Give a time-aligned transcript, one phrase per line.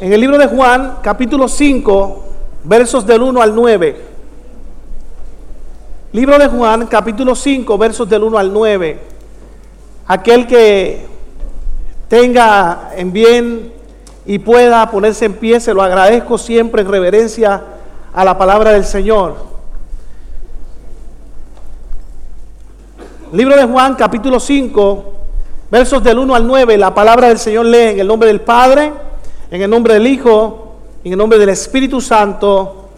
[0.00, 2.24] en el libro de Juan, capítulo 5,
[2.64, 4.04] versos del 1 al 9.
[6.12, 8.98] Libro de Juan, capítulo 5, versos del 1 al 9.
[10.06, 11.06] Aquel que
[12.08, 13.72] tenga en bien
[14.26, 17.62] y pueda ponerse en pie, se lo agradezco siempre en reverencia
[18.12, 19.36] a la palabra del Señor.
[23.32, 25.12] Libro de Juan, capítulo 5,
[25.70, 29.05] versos del 1 al 9, la palabra del Señor lee en el nombre del Padre,
[29.50, 30.74] en el nombre del Hijo,
[31.04, 32.88] en el nombre del Espíritu Santo.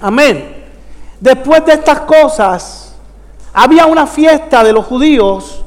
[0.00, 0.64] Amén.
[1.20, 2.96] Después de estas cosas,
[3.52, 5.62] había una fiesta de los judíos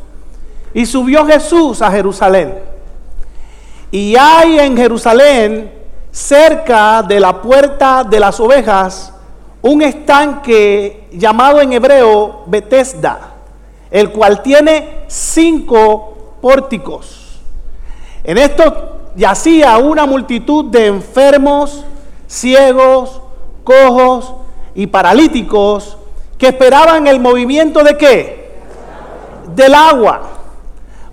[0.74, 2.56] y subió Jesús a Jerusalén.
[3.92, 5.72] Y hay en Jerusalén,
[6.12, 9.14] cerca de la puerta de las ovejas,
[9.62, 13.34] un estanque llamado en hebreo Betesda,
[13.90, 17.40] el cual tiene cinco pórticos.
[18.24, 21.84] En esto yacía una multitud de enfermos,
[22.28, 23.22] ciegos,
[23.64, 24.34] cojos
[24.76, 25.98] y paralíticos
[26.38, 28.52] que esperaban el movimiento de qué?
[29.56, 30.22] Del agua.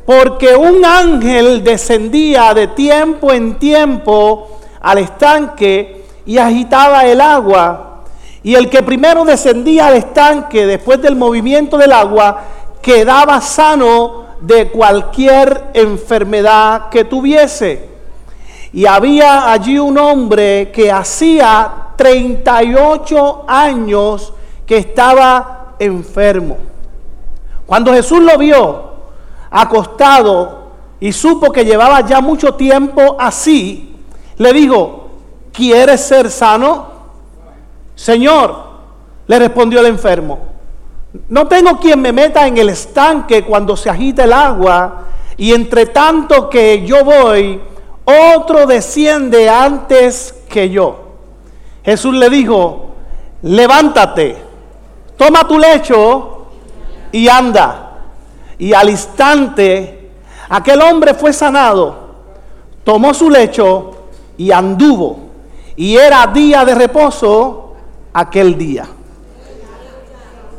[0.04, 8.02] Porque un ángel descendía de tiempo en tiempo al estanque y agitaba el agua.
[8.42, 12.42] Y el que primero descendía al estanque después del movimiento del agua
[12.82, 17.91] quedaba sano de cualquier enfermedad que tuviese.
[18.72, 24.32] Y había allí un hombre que hacía 38 años
[24.66, 26.56] que estaba enfermo.
[27.66, 28.92] Cuando Jesús lo vio
[29.50, 30.62] acostado
[31.00, 33.96] y supo que llevaba ya mucho tiempo así,
[34.38, 35.10] le dijo,
[35.52, 36.86] ¿quieres ser sano?
[37.94, 38.56] Señor,
[39.26, 40.38] le respondió el enfermo,
[41.28, 45.04] no tengo quien me meta en el estanque cuando se agita el agua
[45.36, 47.60] y entre tanto que yo voy,
[48.04, 51.12] otro desciende antes que yo.
[51.84, 52.90] Jesús le dijo,
[53.42, 54.36] levántate,
[55.16, 56.46] toma tu lecho
[57.10, 57.90] y anda.
[58.58, 60.10] Y al instante
[60.48, 62.14] aquel hombre fue sanado,
[62.84, 65.30] tomó su lecho y anduvo.
[65.76, 67.74] Y era día de reposo
[68.12, 68.86] aquel día.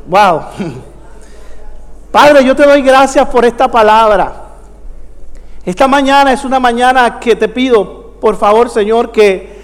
[0.08, 0.42] Wow.
[2.12, 4.43] Padre, yo te doy gracias por esta palabra.
[5.66, 9.62] Esta mañana es una mañana que te pido, por favor, Señor, que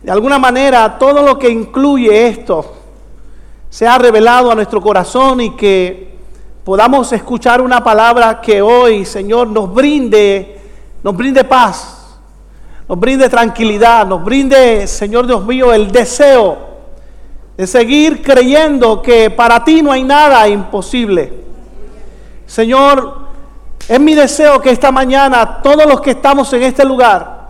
[0.00, 2.74] de alguna manera todo lo que incluye esto
[3.68, 6.16] sea revelado a nuestro corazón y que
[6.62, 10.60] podamos escuchar una palabra que hoy, Señor, nos brinde,
[11.02, 12.18] nos brinde paz,
[12.88, 16.56] nos brinde tranquilidad, nos brinde, Señor Dios mío, el deseo
[17.56, 21.32] de seguir creyendo que para ti no hay nada imposible.
[22.46, 23.21] Señor,
[23.88, 27.42] es mi deseo que esta mañana todos los que estamos en este lugar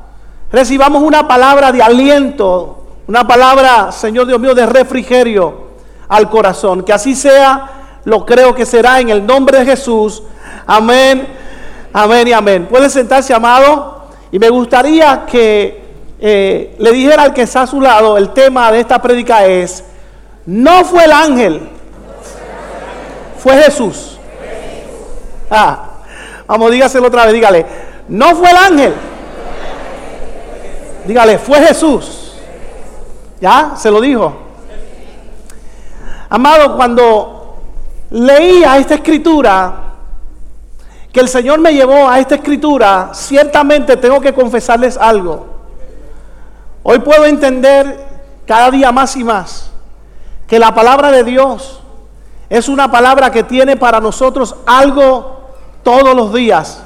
[0.51, 5.73] recibamos una palabra de aliento, una palabra, Señor Dios mío, de refrigerio
[6.09, 6.83] al corazón.
[6.83, 10.23] Que así sea, lo creo que será en el nombre de Jesús.
[10.67, 11.27] Amén,
[11.93, 12.67] amén y amén.
[12.67, 14.09] Puede sentarse, amado.
[14.31, 15.83] Y me gustaría que
[16.21, 19.85] eh, le dijera al que está a su lado, el tema de esta prédica es,
[20.47, 21.69] no fue el ángel,
[23.39, 24.19] fue Jesús.
[25.51, 25.92] Ah,
[26.53, 27.65] vamos, dígaselo otra vez, dígale,
[28.09, 28.95] no fue el ángel.
[31.07, 32.35] Dígale, fue Jesús.
[33.41, 33.73] ¿Ya?
[33.75, 34.37] Se lo dijo.
[36.29, 37.57] Amado, cuando
[38.11, 39.95] leía esta escritura,
[41.11, 45.47] que el Señor me llevó a esta escritura, ciertamente tengo que confesarles algo.
[46.83, 48.07] Hoy puedo entender
[48.47, 49.71] cada día más y más
[50.47, 51.81] que la palabra de Dios
[52.51, 55.42] es una palabra que tiene para nosotros algo
[55.83, 56.83] todos los días.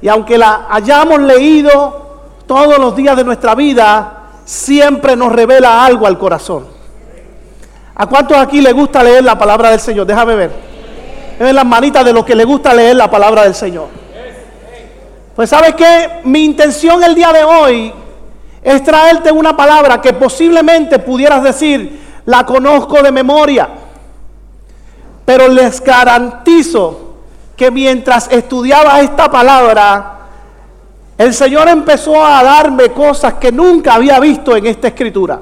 [0.00, 2.04] Y aunque la hayamos leído
[2.46, 6.66] todos los días de nuestra vida, siempre nos revela algo al corazón.
[7.94, 10.06] ¿A cuántos aquí le gusta leer la palabra del Señor?
[10.06, 10.50] Déjame ver.
[11.38, 13.86] En las manitas de los que le gusta leer la palabra del Señor.
[15.34, 17.92] Pues sabes que mi intención el día de hoy
[18.62, 23.68] es traerte una palabra que posiblemente pudieras decir, la conozco de memoria,
[25.24, 27.03] pero les garantizo
[27.56, 30.14] que mientras estudiaba esta palabra,
[31.16, 35.40] el Señor empezó a darme cosas que nunca había visto en esta escritura.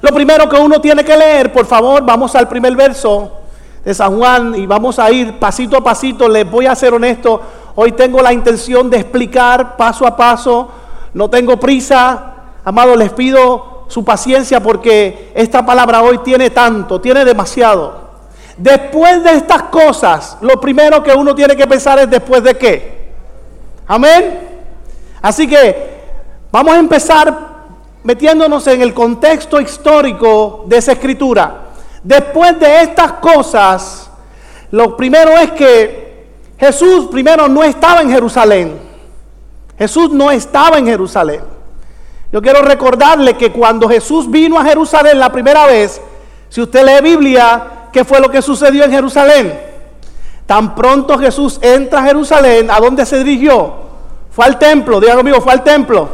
[0.00, 3.32] Lo primero que uno tiene que leer, por favor, vamos al primer verso
[3.84, 6.28] de San Juan y vamos a ir pasito a pasito.
[6.28, 7.42] Les voy a ser honesto,
[7.74, 10.70] hoy tengo la intención de explicar paso a paso,
[11.12, 12.34] no tengo prisa.
[12.64, 18.07] Amado, les pido su paciencia porque esta palabra hoy tiene tanto, tiene demasiado.
[18.58, 22.98] Después de estas cosas, lo primero que uno tiene que pensar es después de qué.
[23.86, 24.40] Amén.
[25.22, 25.98] Así que
[26.50, 27.48] Vamos a empezar
[28.02, 31.66] metiéndonos en el contexto histórico de esa escritura.
[32.02, 34.10] Después de estas cosas,
[34.70, 36.26] lo primero es que
[36.58, 38.80] Jesús primero no estaba en Jerusalén.
[39.76, 41.42] Jesús no estaba en Jerusalén.
[42.32, 46.00] Yo quiero recordarle que cuando Jesús vino a Jerusalén la primera vez,
[46.48, 49.60] si usted lee Biblia, ¿qué fue lo que sucedió en Jerusalén?
[50.46, 53.74] Tan pronto Jesús entra a Jerusalén, ¿a dónde se dirigió?
[54.30, 56.08] Fue al templo, diga conmigo, fue al templo.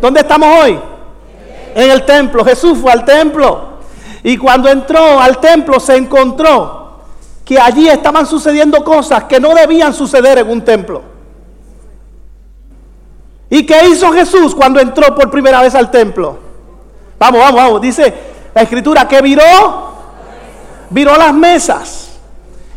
[0.00, 0.78] ¿Dónde estamos hoy?
[1.74, 2.44] En el templo.
[2.44, 3.74] Jesús fue al templo.
[4.22, 6.98] Y cuando entró al templo se encontró
[7.44, 11.02] que allí estaban sucediendo cosas que no debían suceder en un templo.
[13.50, 16.38] ¿Y qué hizo Jesús cuando entró por primera vez al templo?
[17.18, 17.80] Vamos, vamos, vamos.
[17.80, 18.12] Dice
[18.54, 19.93] la escritura que viró,
[20.94, 22.18] viró las mesas.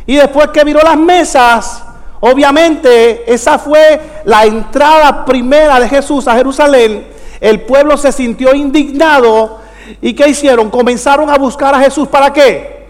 [0.05, 1.83] Y después que viró las mesas,
[2.19, 9.59] obviamente esa fue la entrada primera de Jesús a Jerusalén el pueblo se sintió indignado
[10.01, 10.69] y ¿qué hicieron?
[10.69, 12.87] Comenzaron a buscar a Jesús para qué?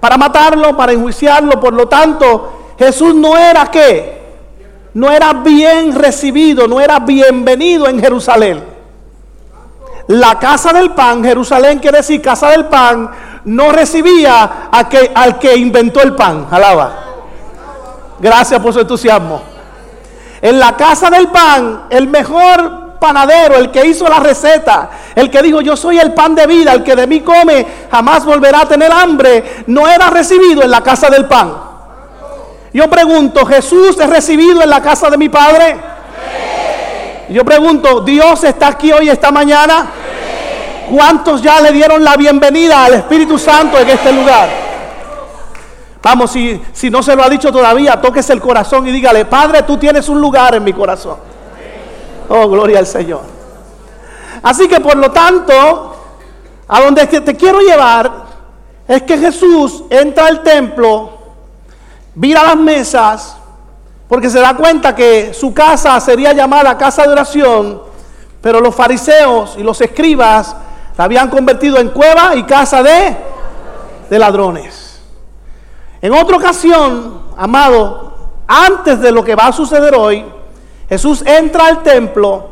[0.00, 1.60] Para matarlo, para enjuiciarlo.
[1.60, 4.22] Por lo tanto, Jesús no era qué?
[4.94, 8.62] No era bien recibido, no era bienvenido en Jerusalén.
[10.08, 13.10] La casa del pan, Jerusalén quiere decir casa del pan,
[13.44, 16.46] no recibía a que, al que inventó el pan.
[16.50, 16.92] Alaba.
[18.18, 19.42] Gracias por su entusiasmo.
[20.42, 25.42] En la casa del pan, el mejor panadero, el que hizo la receta, el que
[25.42, 28.68] dijo yo soy el pan de vida, el que de mí come jamás volverá a
[28.68, 31.54] tener hambre, no era recibido en la casa del pan.
[32.74, 35.93] Yo pregunto, ¿Jesús es recibido en la casa de mi Padre?
[37.28, 39.86] Yo pregunto, ¿Dios está aquí hoy, esta mañana?
[40.90, 44.48] ¿Cuántos ya le dieron la bienvenida al Espíritu Santo en este lugar?
[46.02, 49.62] Vamos, si, si no se lo ha dicho todavía, tóquese el corazón y dígale, Padre,
[49.62, 51.16] tú tienes un lugar en mi corazón.
[52.28, 53.22] Oh, gloria al Señor.
[54.42, 55.96] Así que por lo tanto,
[56.68, 58.24] a donde te quiero llevar
[58.86, 61.10] es que Jesús entra al templo,
[62.14, 63.36] vira las mesas,
[64.08, 67.82] porque se da cuenta que su casa sería llamada casa de oración,
[68.40, 70.54] pero los fariseos y los escribas
[70.96, 73.16] la habían convertido en cueva y casa de,
[74.10, 75.00] de ladrones.
[76.00, 78.14] En otra ocasión, amado,
[78.46, 80.24] antes de lo que va a suceder hoy,
[80.88, 82.48] Jesús entra al templo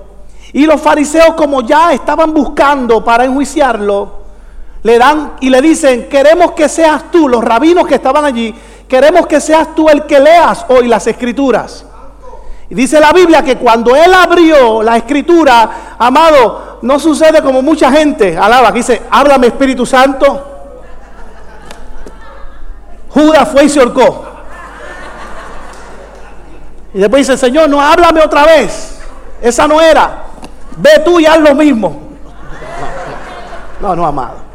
[0.52, 4.22] y los fariseos como ya estaban buscando para enjuiciarlo,
[4.82, 8.54] le dan y le dicen, queremos que seas tú, los rabinos que estaban allí,
[8.92, 11.86] queremos que seas tú el que leas hoy las escrituras.
[12.68, 17.90] Y dice la Biblia que cuando él abrió la escritura, amado, no sucede como mucha
[17.90, 20.46] gente alaba, que dice, háblame Espíritu Santo.
[23.08, 24.26] Judas fue y se ahorcó.
[26.92, 29.00] Y después dice, Señor, no háblame otra vez.
[29.40, 30.24] Esa no era.
[30.76, 31.98] Ve tú y haz lo mismo.
[33.80, 34.51] No, no, amado.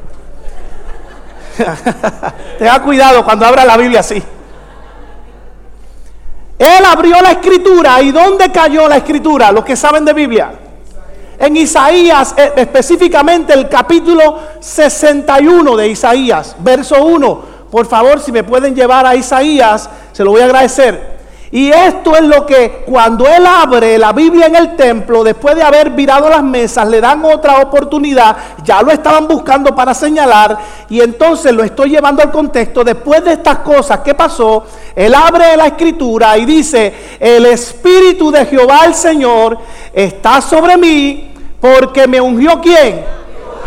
[2.59, 4.21] Tenga cuidado cuando abra la Biblia así.
[6.57, 8.01] Él abrió la escritura.
[8.01, 9.51] ¿Y dónde cayó la escritura?
[9.51, 10.51] Los que saben de Biblia.
[11.39, 17.57] En Isaías, eh, específicamente el capítulo 61 de Isaías, verso 1.
[17.69, 21.16] Por favor, si me pueden llevar a Isaías, se lo voy a agradecer.
[21.51, 25.63] Y esto es lo que cuando él abre la Biblia en el templo, después de
[25.63, 30.57] haber virado las mesas, le dan otra oportunidad, ya lo estaban buscando para señalar,
[30.89, 34.65] y entonces lo estoy llevando al contexto, después de estas cosas, ¿qué pasó?
[34.93, 39.57] Él abre la escritura y dice, el Espíritu de Jehová el Señor
[39.93, 43.05] está sobre mí, porque me ungió quién?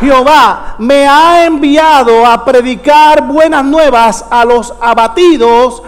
[0.00, 5.82] Jehová me ha enviado a predicar buenas nuevas a los abatidos,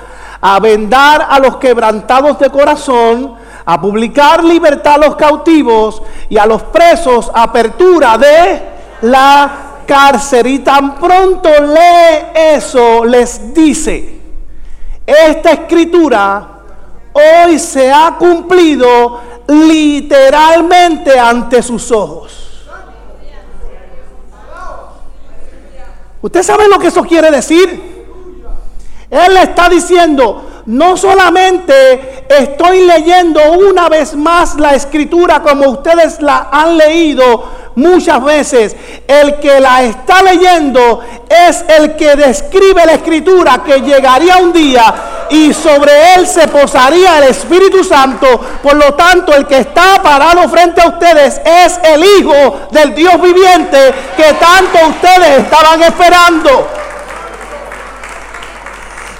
[0.44, 3.34] a vendar a los quebrantados de corazón,
[3.64, 8.62] a publicar libertad a los cautivos y a los presos apertura de
[9.02, 9.52] la
[9.86, 10.48] cárcel.
[10.48, 14.20] Y tan pronto lee eso, les dice,
[15.06, 16.48] esta escritura
[17.12, 22.66] hoy se ha cumplido literalmente ante sus ojos.
[26.20, 27.91] ¿Usted sabe lo que eso quiere decir?
[29.12, 36.22] Él le está diciendo, no solamente estoy leyendo una vez más la escritura como ustedes
[36.22, 38.74] la han leído muchas veces,
[39.06, 44.94] el que la está leyendo es el que describe la escritura que llegaría un día
[45.28, 48.40] y sobre él se posaría el Espíritu Santo.
[48.62, 53.20] Por lo tanto, el que está parado frente a ustedes es el Hijo del Dios
[53.20, 56.81] viviente que tanto ustedes estaban esperando.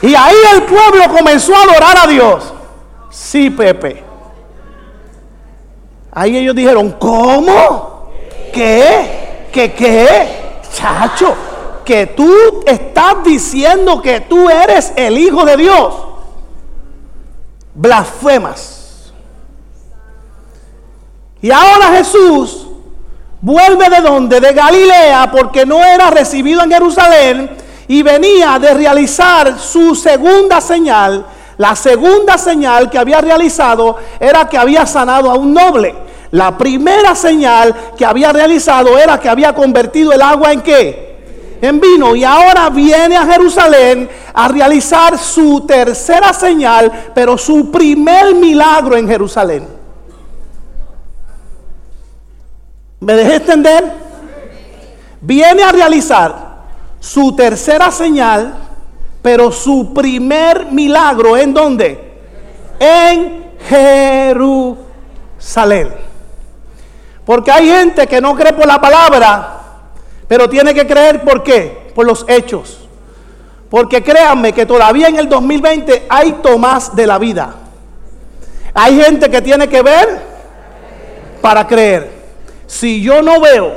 [0.03, 2.53] Y ahí el pueblo comenzó a adorar a Dios.
[3.09, 4.03] Sí, Pepe.
[6.11, 8.11] Ahí ellos dijeron, ¿cómo?
[8.53, 9.49] ¿Qué?
[9.53, 10.61] ¿Qué qué?
[10.75, 11.35] Chacho,
[11.85, 12.35] que tú
[12.67, 15.95] estás diciendo que tú eres el Hijo de Dios.
[17.75, 19.13] Blasfemas.
[21.41, 22.67] Y ahora Jesús
[23.41, 24.41] vuelve de donde?
[24.41, 31.25] De Galilea, porque no era recibido en Jerusalén y venía de realizar su segunda señal.
[31.59, 35.95] La segunda señal que había realizado era que había sanado a un noble.
[36.33, 41.59] La primera señal que había realizado era que había convertido el agua en qué?
[41.61, 42.17] En vino.
[42.17, 49.07] Y ahora viene a Jerusalén a realizar su tercera señal, pero su primer milagro en
[49.07, 49.69] Jerusalén.
[53.01, 53.93] ¿Me dejé entender?
[55.21, 56.52] Viene a realizar
[57.03, 58.55] su tercera señal,
[59.21, 62.13] pero su primer milagro en dónde?
[62.79, 64.73] En Jerusalén.
[67.27, 69.63] Porque hay gente que no cree por la palabra,
[70.29, 71.91] pero tiene que creer por qué?
[71.93, 72.79] Por los hechos.
[73.69, 77.53] Porque créanme que todavía en el 2020 hay Tomás de la vida.
[78.75, 80.23] Hay gente que tiene que ver
[81.41, 82.13] para creer.
[82.69, 83.73] Si yo no veo,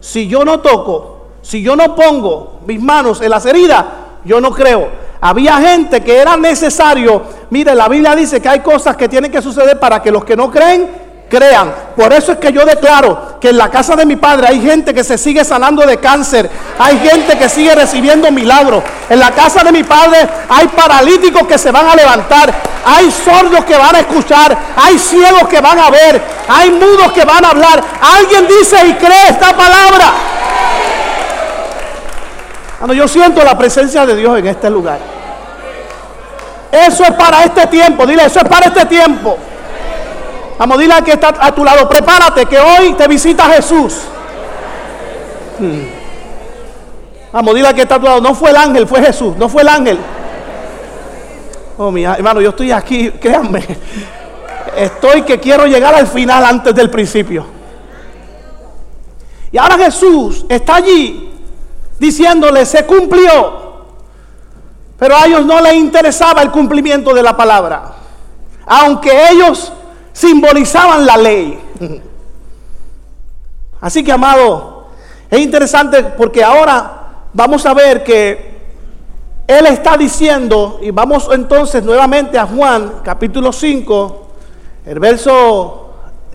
[0.00, 1.13] si yo no toco,
[1.44, 3.84] si yo no pongo mis manos en las heridas,
[4.24, 4.88] yo no creo.
[5.20, 7.22] Había gente que era necesario.
[7.50, 10.36] Mire, la Biblia dice que hay cosas que tienen que suceder para que los que
[10.36, 10.88] no creen
[11.28, 11.74] crean.
[11.96, 14.94] Por eso es que yo declaro que en la casa de mi padre hay gente
[14.94, 18.82] que se sigue sanando de cáncer, hay gente que sigue recibiendo milagros.
[19.10, 22.54] En la casa de mi padre hay paralíticos que se van a levantar,
[22.86, 27.24] hay sordos que van a escuchar, hay ciegos que van a ver, hay mudos que
[27.24, 27.84] van a hablar.
[28.18, 30.12] Alguien dice y cree esta palabra.
[32.92, 34.98] Yo siento la presencia de Dios en este lugar.
[36.70, 39.38] Eso es para este tiempo, dile, eso es para este tiempo.
[40.58, 44.00] Vamos, dile al que está a tu lado, prepárate que hoy te visita Jesús.
[45.58, 45.82] Hmm.
[47.32, 49.62] Vamos, dile que está a tu lado, no fue el ángel, fue Jesús, no fue
[49.62, 49.98] el ángel.
[51.78, 53.64] Oh, mi hermano, yo estoy aquí, créanme.
[54.76, 57.46] Estoy que quiero llegar al final antes del principio.
[59.52, 61.33] Y ahora Jesús está allí
[61.98, 63.64] diciéndole, se cumplió.
[64.98, 67.92] Pero a ellos no les interesaba el cumplimiento de la palabra.
[68.66, 69.72] Aunque ellos
[70.12, 71.60] simbolizaban la ley.
[73.80, 74.86] Así que, amado,
[75.30, 78.54] es interesante porque ahora vamos a ver que
[79.46, 84.26] Él está diciendo, y vamos entonces nuevamente a Juan capítulo 5,
[84.86, 85.90] el verso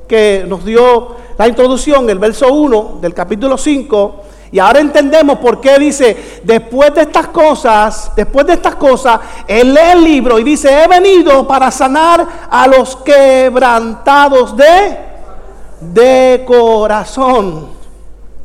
[0.08, 5.62] que nos dio la introducción, el verso 1 del capítulo 5, y ahora entendemos por
[5.62, 10.44] qué dice, después de estas cosas, después de estas cosas, él lee el libro y
[10.44, 14.98] dice, he venido para sanar a los quebrantados de,
[15.82, 17.78] de corazón.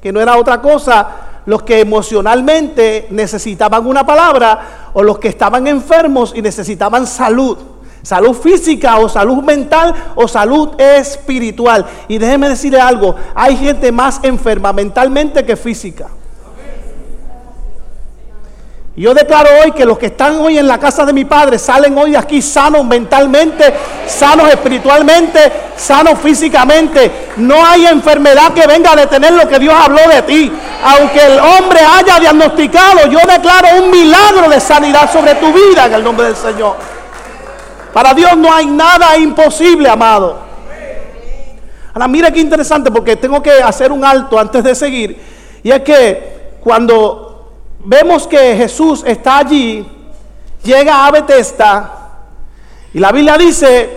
[0.02, 1.08] Que no era otra cosa
[1.46, 7.56] los que emocionalmente necesitaban una palabra o los que estaban enfermos y necesitaban salud.
[8.04, 11.86] Salud física o salud mental o salud espiritual.
[12.06, 16.08] Y déjeme decirle algo, hay gente más enferma mentalmente que física.
[18.94, 21.96] Yo declaro hoy que los que están hoy en la casa de mi padre salen
[21.96, 23.72] hoy de aquí sanos mentalmente,
[24.06, 25.40] sanos espiritualmente,
[25.74, 27.10] sanos físicamente.
[27.38, 30.52] No hay enfermedad que venga a detener lo que Dios habló de ti.
[30.84, 35.94] Aunque el hombre haya diagnosticado, yo declaro un milagro de sanidad sobre tu vida en
[35.94, 36.93] el nombre del Señor.
[37.94, 40.36] Para Dios no hay nada imposible, amado.
[41.92, 45.16] Ahora mira qué interesante porque tengo que hacer un alto antes de seguir.
[45.62, 47.52] Y es que cuando
[47.84, 49.86] vemos que Jesús está allí,
[50.64, 52.08] llega a Bethesda
[52.92, 53.96] y la Biblia dice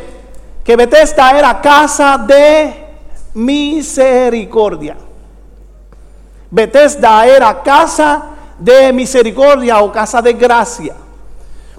[0.64, 2.86] que Bethesda era casa de
[3.34, 4.96] misericordia.
[6.52, 8.26] Bethesda era casa
[8.60, 11.07] de misericordia o casa de gracia.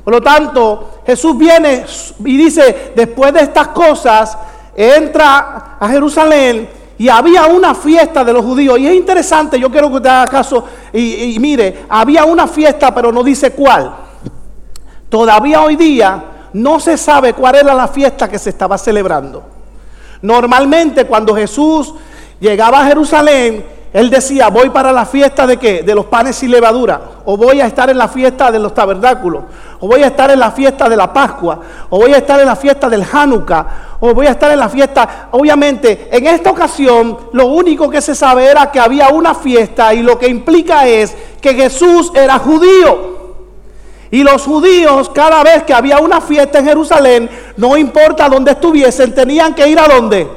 [0.09, 1.85] Por lo tanto, Jesús viene
[2.25, 4.39] y dice, después de estas cosas,
[4.75, 8.79] entra a Jerusalén y había una fiesta de los judíos.
[8.79, 12.95] Y es interesante, yo quiero que usted haga caso y, y mire, había una fiesta,
[12.95, 13.95] pero no dice cuál.
[15.11, 16.25] Todavía hoy día
[16.55, 19.43] no se sabe cuál era la fiesta que se estaba celebrando.
[20.23, 21.93] Normalmente cuando Jesús
[22.41, 25.83] llegaba a Jerusalén, él decía, voy para la fiesta de qué?
[25.83, 27.01] De los panes y levadura.
[27.25, 29.45] O voy a estar en la fiesta de los tabernáculos.
[29.81, 31.61] O voy a estar en la fiesta de la Pascua.
[31.89, 33.67] O voy a estar en la fiesta del Hanukkah.
[34.01, 35.29] O voy a estar en la fiesta.
[35.31, 39.95] Obviamente, en esta ocasión, lo único que se sabe era que había una fiesta.
[39.95, 43.17] Y lo que implica es que Jesús era judío.
[44.11, 49.15] Y los judíos, cada vez que había una fiesta en Jerusalén, no importa dónde estuviesen,
[49.15, 50.29] tenían que ir a dónde?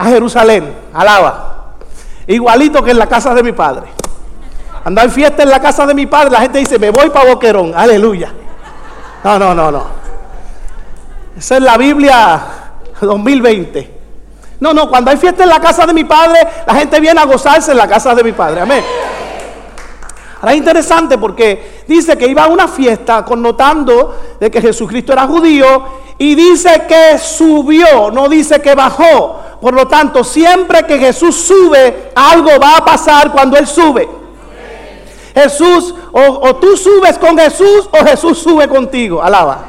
[0.00, 1.59] a Jerusalén, alaba.
[2.30, 3.88] Igualito que en la casa de mi padre.
[4.84, 7.28] Andar en fiesta en la casa de mi padre, la gente dice, me voy para
[7.28, 8.32] Boquerón, aleluya.
[9.24, 9.84] No, no, no, no.
[11.36, 12.40] Esa es la Biblia
[13.00, 13.98] 2020.
[14.60, 17.24] No, no, cuando hay fiesta en la casa de mi padre, la gente viene a
[17.24, 18.60] gozarse en la casa de mi padre.
[18.60, 18.84] Amén.
[20.40, 25.26] Ahora es interesante porque dice que iba a una fiesta connotando de que Jesucristo era
[25.26, 25.84] judío
[26.16, 29.40] y dice que subió, no dice que bajó.
[29.60, 34.08] Por lo tanto, siempre que Jesús sube, algo va a pasar cuando Él sube.
[35.34, 39.22] Jesús, o, tú subes con Jesús o Jesús sube contigo.
[39.22, 39.64] Alaba.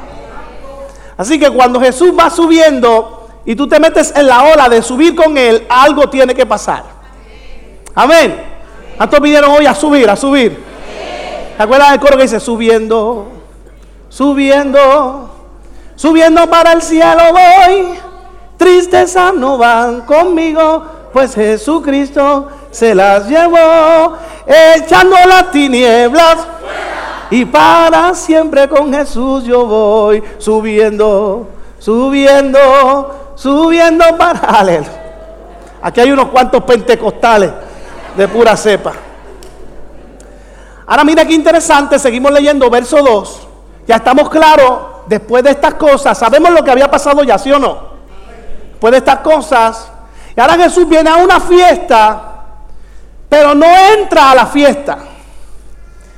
[1.16, 5.14] Así que cuando Jesús va subiendo, y tú te metes en la ola de subir
[5.14, 6.84] con Él, algo tiene que pasar.
[7.94, 8.42] Amén.
[8.96, 10.58] ¿Cuántos vinieron hoy a subir, a subir?
[11.56, 13.28] ¿Se acuerdan del coro que dice subiendo,
[14.08, 15.30] subiendo,
[15.96, 18.11] subiendo para el cielo voy?
[18.62, 24.16] Tristeza no van conmigo, pues Jesucristo se las llevó,
[24.46, 26.46] echando las tinieblas.
[27.32, 31.48] Y para siempre con Jesús yo voy subiendo,
[31.80, 34.38] subiendo, subiendo para...
[34.38, 35.02] Aleluya.
[35.82, 37.50] Aquí hay unos cuantos pentecostales
[38.16, 38.92] de pura cepa.
[40.86, 43.40] Ahora mira qué interesante, seguimos leyendo verso 2.
[43.88, 47.58] Ya estamos claros, después de estas cosas, sabemos lo que había pasado ya, ¿sí o
[47.58, 47.91] no?
[48.82, 49.88] Después de estas cosas,
[50.36, 52.20] y ahora Jesús viene a una fiesta,
[53.28, 53.64] pero no
[53.96, 54.98] entra a la fiesta.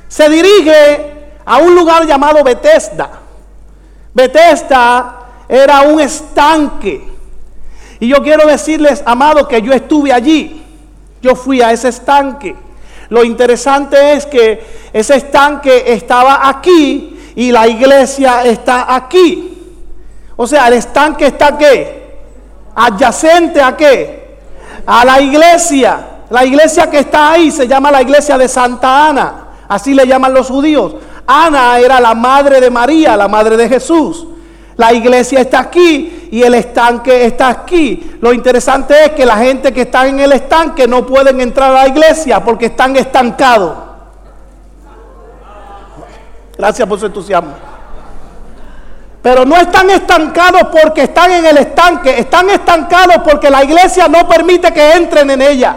[0.07, 3.07] Se dirige a un lugar llamado Bethesda.
[4.15, 5.15] Bethesda
[5.47, 7.07] era un estanque.
[7.99, 10.65] Y yo quiero decirles, amados, que yo estuve allí.
[11.21, 12.55] Yo fui a ese estanque.
[13.09, 19.55] Lo interesante es que ese estanque estaba aquí y la iglesia está aquí.
[20.35, 22.04] O sea, el estanque está qué?
[22.75, 24.37] Adyacente a qué?
[24.85, 26.07] A la iglesia.
[26.29, 29.33] La iglesia que está ahí se llama la iglesia de Santa Ana.
[29.67, 30.95] Así le llaman los judíos.
[31.25, 34.27] Ana era la madre de María, la madre de Jesús.
[34.77, 38.17] La iglesia está aquí y el estanque está aquí.
[38.19, 41.83] Lo interesante es que la gente que está en el estanque no pueden entrar a
[41.83, 43.73] la iglesia porque están estancados.
[46.57, 47.74] Gracias por su entusiasmo.
[49.25, 54.27] Pero no están estancados porque están en el estanque, están estancados porque la iglesia no
[54.27, 55.75] permite que entren en ella.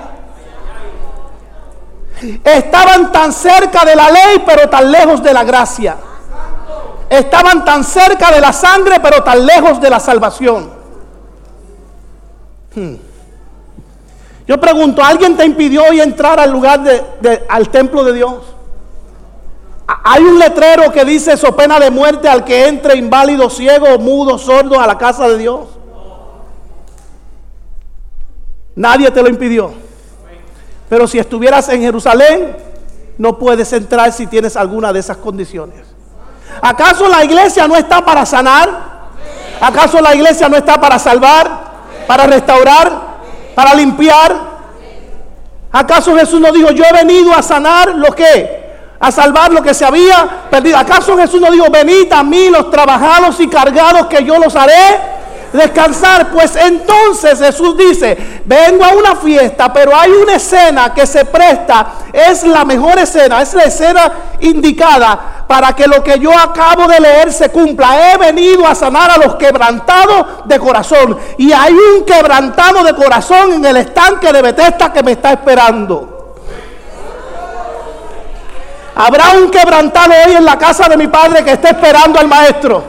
[2.44, 5.96] Estaban tan cerca de la ley, pero tan lejos de la gracia.
[7.08, 10.70] Estaban tan cerca de la sangre, pero tan lejos de la salvación.
[12.74, 12.96] Hmm.
[14.46, 18.57] Yo pregunto, ¿alguien te impidió hoy entrar al lugar de, al templo de Dios?
[19.88, 24.36] Hay un letrero que dice so pena de muerte al que entre inválido, ciego, mudo,
[24.36, 25.66] sordo a la casa de Dios.
[28.76, 29.72] Nadie te lo impidió.
[30.90, 32.54] Pero si estuvieras en Jerusalén,
[33.16, 35.80] no puedes entrar si tienes alguna de esas condiciones.
[36.60, 38.68] ¿Acaso la iglesia no está para sanar?
[39.58, 41.68] ¿Acaso la iglesia no está para salvar?
[42.06, 42.92] ¿Para restaurar?
[43.54, 44.36] ¿Para limpiar?
[45.72, 48.67] ¿Acaso Jesús no dijo, yo he venido a sanar lo que?
[49.00, 50.76] A salvar lo que se había perdido.
[50.76, 55.18] ¿Acaso Jesús no dijo, venid a mí los trabajados y cargados que yo los haré?
[55.52, 56.30] descansar.
[56.30, 61.86] Pues entonces Jesús dice, vengo a una fiesta, pero hay una escena que se presta,
[62.12, 67.00] es la mejor escena, es la escena indicada para que lo que yo acabo de
[67.00, 68.12] leer se cumpla.
[68.12, 71.18] He venido a sanar a los quebrantados de corazón.
[71.38, 76.17] Y hay un quebrantado de corazón en el estanque de Bethesda que me está esperando.
[79.00, 82.82] Habrá un quebrantado hoy en la casa de mi padre que está esperando al maestro.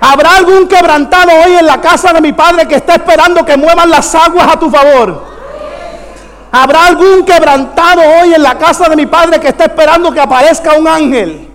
[0.00, 3.90] ¿Habrá algún quebrantado hoy en la casa de mi padre que está esperando que muevan
[3.90, 5.22] las aguas a tu favor?
[6.50, 10.72] ¿Habrá algún quebrantado hoy en la casa de mi padre que está esperando que aparezca
[10.78, 11.46] un ángel?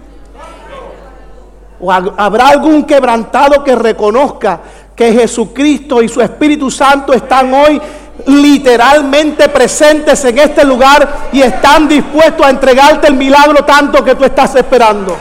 [1.82, 4.60] ¿O habrá algún quebrantado que reconozca
[4.96, 7.82] que Jesucristo y su Espíritu Santo están hoy
[8.26, 14.26] literalmente presentes en este lugar y están dispuestos a entregarte el milagro tanto que tú
[14.26, 15.18] estás esperando?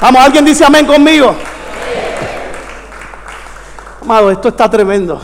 [0.00, 1.34] Vamos, alguien dice amén conmigo.
[4.02, 5.20] Amado, esto está tremendo.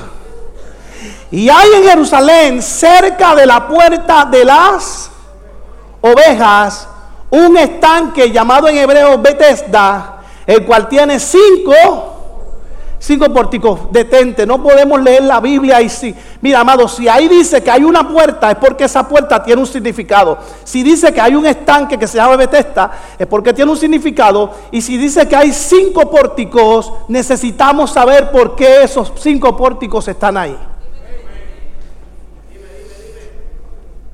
[1.30, 5.10] Y hay en Jerusalén, cerca de la puerta de las
[6.00, 6.88] ovejas,
[7.30, 12.17] un estanque llamado en hebreo Bethesda, el cual tiene cinco,
[13.00, 16.12] Cinco pórticos, detente, no podemos leer la Biblia y sí.
[16.40, 19.68] Mira, amado, si ahí dice que hay una puerta, es porque esa puerta tiene un
[19.68, 20.36] significado.
[20.64, 24.50] Si dice que hay un estanque que se llama Bethesda, es porque tiene un significado.
[24.72, 30.36] Y si dice que hay cinco pórticos, necesitamos saber por qué esos cinco pórticos están
[30.36, 30.58] ahí.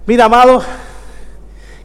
[0.07, 0.63] Mira, amado,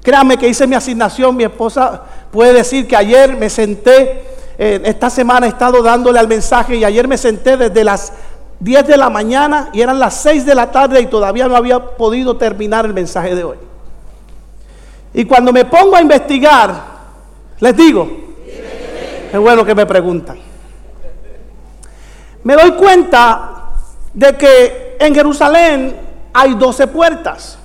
[0.03, 1.33] créame que hice mi asignación.
[1.37, 6.27] Mi esposa puede decir que ayer me senté eh, esta semana he estado dándole al
[6.27, 8.11] mensaje y ayer me senté desde las
[8.59, 11.79] 10 de la mañana y eran las 6 de la tarde y todavía no había
[11.95, 13.57] podido terminar el mensaje de hoy.
[15.13, 16.73] Y cuando me pongo a investigar,
[17.61, 18.05] les digo,
[19.31, 20.37] es bueno que me preguntan.
[22.43, 23.69] Me doy cuenta
[24.13, 25.95] de que en Jerusalén
[26.33, 27.57] hay 12 puertas.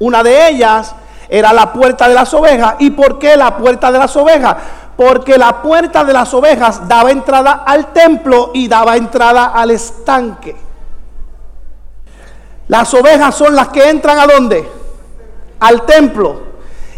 [0.00, 0.96] Una de ellas
[1.28, 2.74] era la puerta de las ovejas.
[2.80, 4.56] ¿Y por qué la puerta de las ovejas?
[4.98, 10.56] Porque la puerta de las ovejas daba entrada al templo y daba entrada al estanque.
[12.66, 14.68] Las ovejas son las que entran a dónde?
[15.60, 16.42] Al templo.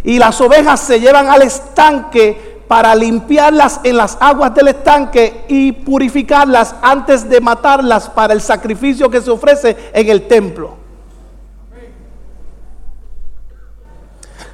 [0.02, 5.72] Y las ovejas se llevan al estanque para limpiarlas en las aguas del estanque y
[5.72, 10.74] purificarlas antes de matarlas para el sacrificio que se ofrece en el templo.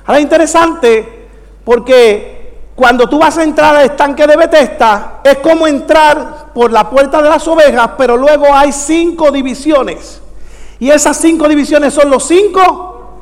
[0.05, 1.29] Ahora interesante
[1.65, 2.36] porque
[2.77, 7.23] cuando tú vas a entrar al estanque de Betesta, es como entrar por la puerta
[7.23, 10.21] de las ovejas, pero luego hay cinco divisiones.
[10.79, 13.13] Y esas cinco divisiones son los cinco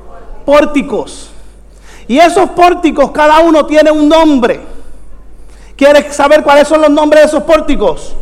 [0.44, 1.30] pórticos.
[2.08, 4.60] Y esos pórticos, cada uno tiene un nombre.
[5.76, 8.12] ¿Quieres saber cuáles son los nombres de esos pórticos?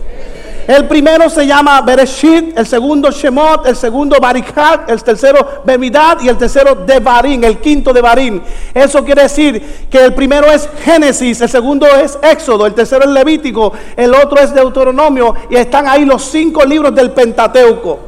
[0.66, 6.29] El primero se llama Bereshit, el segundo Shemot, el segundo Barikat, el tercero Bemidad y
[6.29, 8.40] el tercero Devarim, el quinto Devarim.
[8.72, 13.11] Eso quiere decir que el primero es Génesis, el segundo es Éxodo, el tercero es
[13.11, 17.98] Levítico, el otro es Deuteronomio y están ahí los cinco libros del Pentateuco.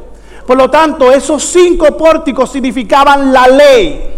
[0.47, 4.11] Por lo tanto, esos cinco pórticos significaban la ley.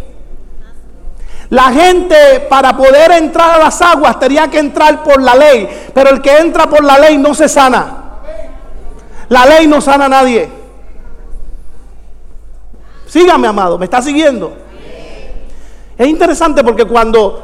[1.49, 6.09] La gente para poder entrar a las aguas tenía que entrar por la ley, pero
[6.09, 7.96] el que entra por la ley no se sana.
[9.29, 10.49] La ley no sana a nadie.
[13.07, 14.53] Sígame, amado, ¿me está siguiendo?
[15.97, 17.43] Es interesante porque cuando,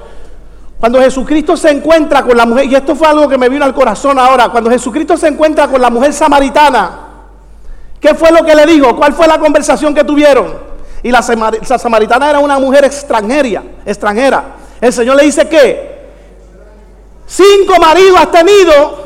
[0.79, 3.73] cuando Jesucristo se encuentra con la mujer, y esto fue algo que me vino al
[3.73, 6.99] corazón ahora, cuando Jesucristo se encuentra con la mujer samaritana,
[7.99, 8.95] ¿qué fue lo que le dijo?
[8.95, 10.73] ¿Cuál fue la conversación que tuvieron?
[11.01, 14.43] Y la, samaritana era una mujer extranjera, extranjera.
[14.79, 16.09] El Señor le dice que
[17.25, 19.02] cinco maridos has tenido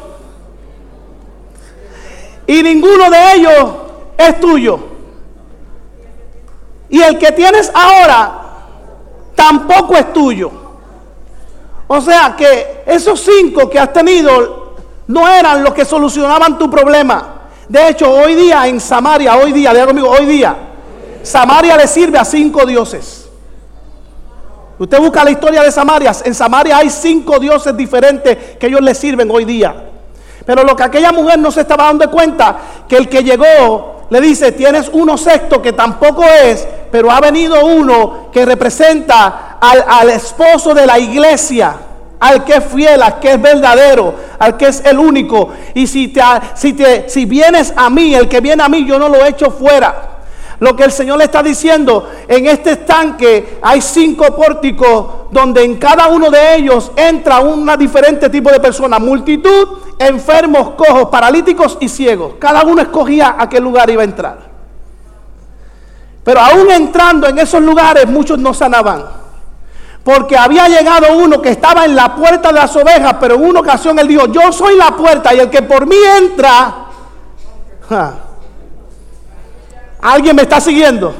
[2.47, 3.69] y ninguno de ellos
[4.17, 4.79] es tuyo.
[6.89, 8.41] Y el que tienes ahora
[9.35, 10.51] tampoco es tuyo.
[11.87, 14.75] O sea que esos cinco que has tenido
[15.07, 17.33] no eran los que solucionaban tu problema.
[17.67, 20.55] De hecho, hoy día en Samaria, hoy día, diga conmigo, hoy día,
[21.23, 23.29] Samaria le sirve a cinco dioses.
[24.79, 26.11] Usted busca la historia de Samaria.
[26.23, 29.89] En Samaria hay cinco dioses diferentes que ellos le sirven hoy día.
[30.47, 32.55] Pero lo que aquella mujer no se estaba dando cuenta,
[32.87, 37.65] que el que llegó le dice, tienes uno sexto que tampoco es, pero ha venido
[37.65, 41.75] uno que representa al, esposo de la iglesia,
[42.21, 45.49] al que es fiel, al que es verdadero, al que es el único.
[45.73, 46.21] Y si, te,
[46.55, 49.51] si, te, si vienes a mí, el que viene a mí, yo no lo echo
[49.51, 50.13] fuera.
[50.59, 55.75] Lo que el Señor le está diciendo, en este estanque hay cinco pórticos donde en
[55.75, 61.89] cada uno de ellos entra un diferente tipo de persona, multitud, enfermos, cojos, paralíticos y
[61.89, 62.33] ciegos.
[62.39, 64.37] Cada uno escogía a qué lugar iba a entrar.
[66.23, 69.05] Pero aún entrando en esos lugares muchos no sanaban.
[70.03, 73.59] Porque había llegado uno que estaba en la puerta de las ovejas, pero en una
[73.59, 76.85] ocasión él dijo, yo soy la puerta y el que por mí entra...
[80.01, 81.13] ¿Alguien me está siguiendo?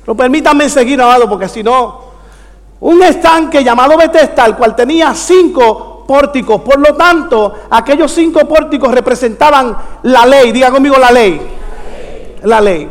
[0.00, 2.04] Pero permítanme seguir, amado, porque si no,
[2.80, 6.62] un estanque llamado Bethesda, el cual tenía cinco pórticos.
[6.62, 10.52] Por lo tanto, aquellos cinco pórticos representaban la ley.
[10.52, 11.40] Diga conmigo la ley.
[12.42, 12.90] La ley.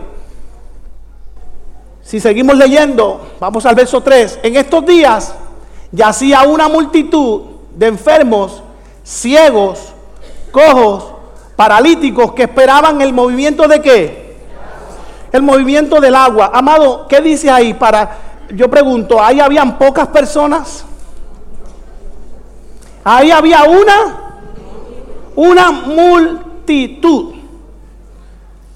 [2.03, 4.39] Si seguimos leyendo, vamos al verso 3.
[4.43, 5.33] En estos días
[5.91, 7.41] yacía una multitud
[7.73, 8.61] de enfermos,
[9.03, 9.93] ciegos,
[10.51, 11.15] cojos,
[11.55, 14.35] paralíticos que esperaban el movimiento de qué?
[15.31, 16.51] El movimiento del agua.
[16.53, 17.73] Amado, ¿qué dice ahí?
[17.73, 18.17] Para,
[18.49, 20.85] yo pregunto, ¿ahí habían pocas personas?
[23.07, 24.17] Ahí había una,
[25.35, 27.35] una multitud.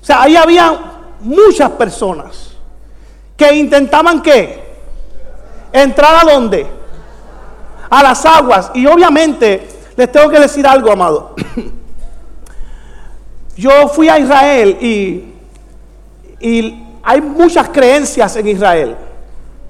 [0.02, 0.80] O sea, ahí había
[1.22, 2.52] muchas personas
[3.36, 4.64] que intentaban qué?
[5.74, 6.68] Entrar a dónde?
[7.90, 8.70] A las aguas.
[8.76, 11.34] Y obviamente les tengo que decir algo, amado.
[13.58, 15.34] Yo fui a Israel y,
[16.40, 18.96] y hay muchas creencias en Israel.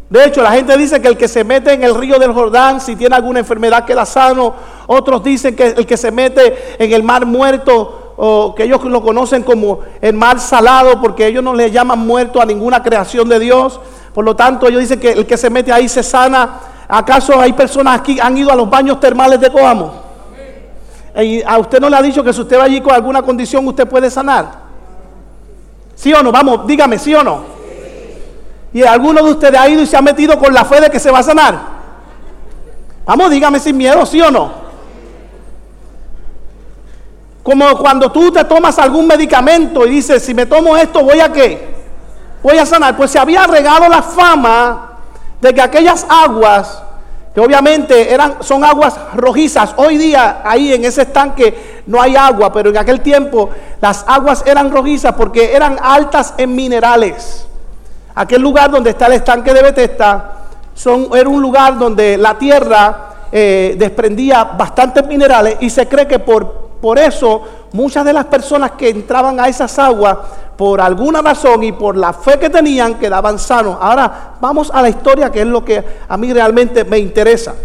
[0.10, 2.82] De hecho, la gente dice que el que se mete en el río del Jordán,
[2.82, 4.56] si tiene alguna enfermedad queda sano.
[4.88, 9.04] Otros dicen que el que se mete en el mar muerto, o que ellos lo
[9.04, 13.40] conocen como el mar salado, porque ellos no le llaman muerto a ninguna creación de
[13.40, 13.80] Dios.
[14.14, 16.60] Por lo tanto, ellos dicen que el que se mete ahí se sana.
[16.88, 19.94] ¿Acaso hay personas aquí que han ido a los baños termales de Coamo?
[21.22, 23.68] Y a usted no le ha dicho que si usted va allí con alguna condición,
[23.68, 24.70] usted puede sanar.
[25.94, 26.32] ¿Sí o no?
[26.32, 27.59] Vamos, dígame, ¿sí o no?
[28.74, 31.00] Y alguno de ustedes ha ido y se ha metido con la fe de que
[31.00, 31.60] se va a sanar.
[33.06, 34.52] Vamos, dígame sin miedo, ¿sí o no?
[37.42, 41.34] Como cuando tú te tomas algún medicamento y dices, si me tomo esto, ¿voy a
[41.34, 41.76] qué?
[42.44, 42.96] Voy a sanar.
[42.96, 44.98] Pues se había regado la fama
[45.42, 46.84] de que aquellas aguas,
[47.34, 52.54] que obviamente eran, son aguas rojizas, hoy día ahí en ese estanque no hay agua,
[52.54, 53.50] pero en aquel tiempo
[53.82, 57.49] las aguas eran rojizas porque eran altas en minerales.
[58.20, 60.40] Aquel lugar donde está el estanque de Bethesda
[61.16, 66.52] era un lugar donde la tierra eh, desprendía bastantes minerales y se cree que por,
[66.82, 70.18] por eso muchas de las personas que entraban a esas aguas,
[70.58, 73.78] por alguna razón y por la fe que tenían, quedaban sanos.
[73.80, 77.56] Ahora vamos a la historia que es lo que a mí realmente me interesa.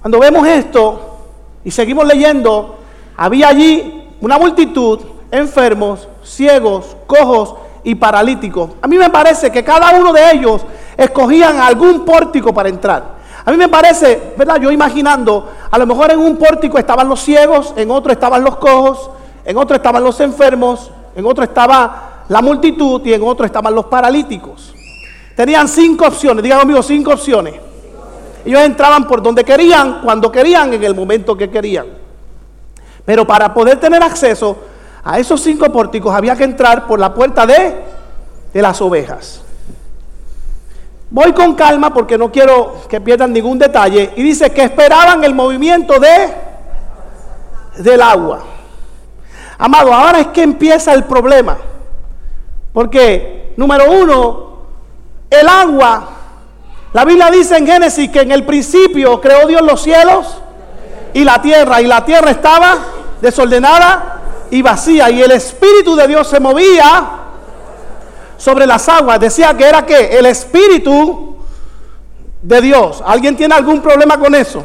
[0.00, 1.18] Cuando vemos esto
[1.64, 2.74] y seguimos leyendo,
[3.16, 4.98] había allí una multitud,
[5.30, 8.70] enfermos, ciegos, cojos, y paralíticos.
[8.80, 10.62] A mí me parece que cada uno de ellos
[10.96, 13.22] escogían algún pórtico para entrar.
[13.44, 14.56] A mí me parece, ¿verdad?
[14.60, 18.56] Yo imaginando, a lo mejor en un pórtico estaban los ciegos, en otro estaban los
[18.56, 19.10] cojos,
[19.44, 23.86] en otro estaban los enfermos, en otro estaba la multitud y en otro estaban los
[23.86, 24.74] paralíticos.
[25.34, 27.54] Tenían cinco opciones, digan conmigo, cinco opciones.
[28.44, 31.86] Ellos entraban por donde querían, cuando querían, en el momento que querían.
[33.04, 34.56] Pero para poder tener acceso
[35.04, 37.74] a esos cinco pórticos había que entrar por la puerta de,
[38.52, 39.42] de las ovejas.
[41.10, 44.12] Voy con calma porque no quiero que pierdan ningún detalle.
[44.16, 46.32] Y dice que esperaban el movimiento de,
[47.82, 48.40] del agua.
[49.58, 51.58] Amado, ahora es que empieza el problema.
[52.72, 54.52] Porque, número uno,
[55.28, 56.08] el agua,
[56.94, 60.38] la Biblia dice en Génesis que en el principio creó Dios los cielos
[61.12, 61.82] y la tierra.
[61.82, 62.78] Y la tierra estaba
[63.20, 64.21] desordenada
[64.52, 67.08] y vacía y el Espíritu de Dios se movía
[68.36, 69.18] sobre las aguas.
[69.18, 71.38] Decía que era que el Espíritu
[72.42, 73.02] de Dios.
[73.06, 74.62] ¿Alguien tiene algún problema con eso?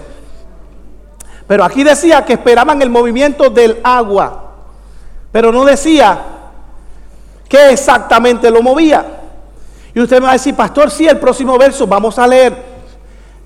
[1.47, 4.55] Pero aquí decía que esperaban el movimiento del agua.
[5.31, 6.19] Pero no decía
[7.47, 9.05] que exactamente lo movía.
[9.95, 12.61] Y usted me va a decir, pastor, sí, el próximo verso, vamos a leer.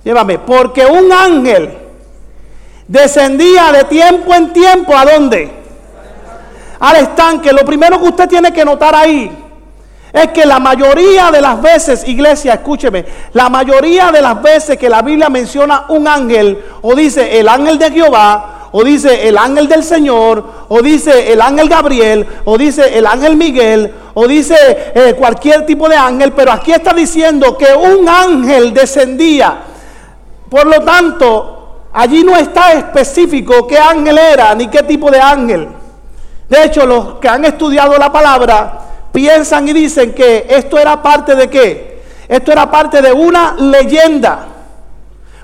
[0.03, 1.77] Llévame, porque un ángel
[2.87, 5.60] descendía de tiempo en tiempo a dónde?
[6.81, 9.31] Al estanque, lo primero que usted tiene que notar ahí
[10.11, 14.89] es que la mayoría de las veces, iglesia, escúcheme, la mayoría de las veces que
[14.89, 19.67] la Biblia menciona un ángel, o dice el ángel de Jehová, o dice el ángel
[19.67, 24.55] del Señor, o dice el ángel Gabriel, o dice el ángel Miguel, o dice
[24.95, 29.55] eh, cualquier tipo de ángel, pero aquí está diciendo que un ángel descendía.
[30.49, 35.80] Por lo tanto, allí no está específico qué ángel era, ni qué tipo de ángel.
[36.51, 38.79] De hecho, los que han estudiado la palabra
[39.13, 42.03] piensan y dicen que esto era parte de qué?
[42.27, 44.47] Esto era parte de una leyenda.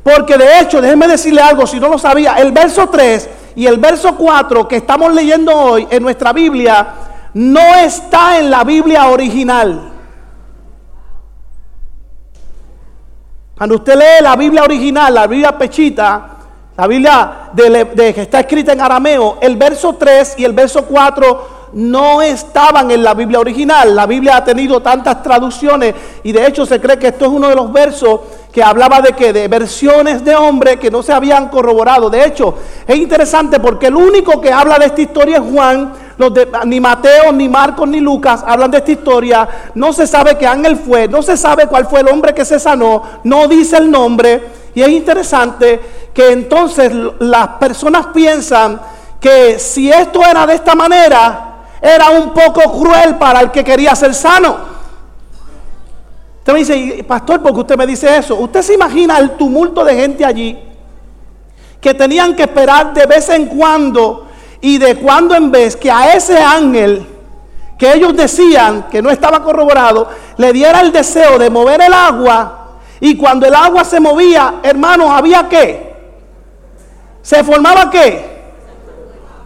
[0.04, 3.78] Porque de hecho, déjenme decirle algo, si no lo sabía, el verso 3 y el
[3.78, 6.88] verso 4 que estamos leyendo hoy en nuestra Biblia
[7.36, 9.93] no está en la Biblia original.
[13.58, 16.37] Cuando usted lee la Biblia original, la Biblia pechita,
[16.77, 22.21] la Biblia de, está escrita en arameo, el verso 3 y el verso 4 no
[22.21, 23.95] estaban en la Biblia original.
[23.95, 27.49] La Biblia ha tenido tantas traducciones y de hecho se cree que esto es uno
[27.49, 28.19] de los versos
[28.51, 32.11] que hablaba de que de versiones de hombre que no se habían corroborado.
[32.11, 32.53] De hecho,
[32.85, 35.93] es interesante porque el único que habla de esta historia es Juan.
[36.65, 39.47] Ni Mateo, ni Marcos, ni Lucas hablan de esta historia.
[39.73, 42.59] No se sabe qué ángel fue, no se sabe cuál fue el hombre que se
[42.59, 44.66] sanó, no dice el nombre.
[44.77, 45.79] Y es interesante
[46.13, 48.79] que entonces las personas piensan
[49.19, 53.95] que si esto era de esta manera, era un poco cruel para el que quería
[53.95, 54.55] ser sano.
[56.37, 58.35] Usted me dice, pastor, ¿por qué usted me dice eso?
[58.35, 60.55] Usted se imagina el tumulto de gente allí
[61.81, 64.27] que tenían que esperar de vez en cuando
[64.61, 67.03] y de cuando en vez que a ese ángel
[67.79, 72.66] que ellos decían que no estaba corroborado, le diera el deseo de mover el agua
[72.99, 75.95] y cuando el agua se movía, hermanos, había qué?
[77.21, 78.38] Se formaba qué?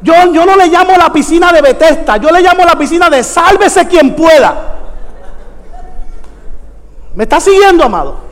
[0.01, 3.23] Yo, yo no le llamo la piscina de Bethesda, yo le llamo la piscina de
[3.23, 4.55] sálvese quien pueda.
[7.13, 8.30] ¿Me está siguiendo, amado?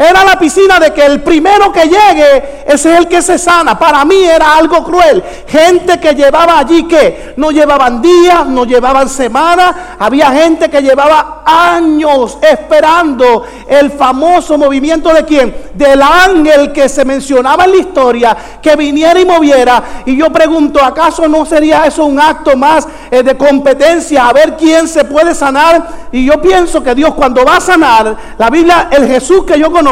[0.00, 3.76] Era la piscina de que el primero que llegue, ese es el que se sana.
[3.76, 5.24] Para mí era algo cruel.
[5.48, 9.74] Gente que llevaba allí que no llevaban días, no llevaban semanas.
[9.98, 15.52] Había gente que llevaba años esperando el famoso movimiento de quién?
[15.74, 19.82] Del ángel que se mencionaba en la historia, que viniera y moviera.
[20.06, 24.56] Y yo pregunto, ¿acaso no sería eso un acto más eh, de competencia a ver
[24.56, 26.06] quién se puede sanar?
[26.12, 29.72] Y yo pienso que Dios cuando va a sanar, la Biblia, el Jesús que yo
[29.72, 29.87] conozco,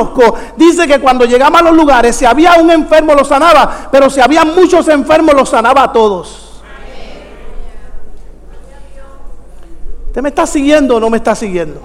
[0.56, 4.20] dice que cuando llegaba a los lugares, si había un enfermo lo sanaba, pero si
[4.20, 6.62] había muchos enfermos lo sanaba a todos.
[10.06, 11.80] ¿Usted me está siguiendo o no me está siguiendo?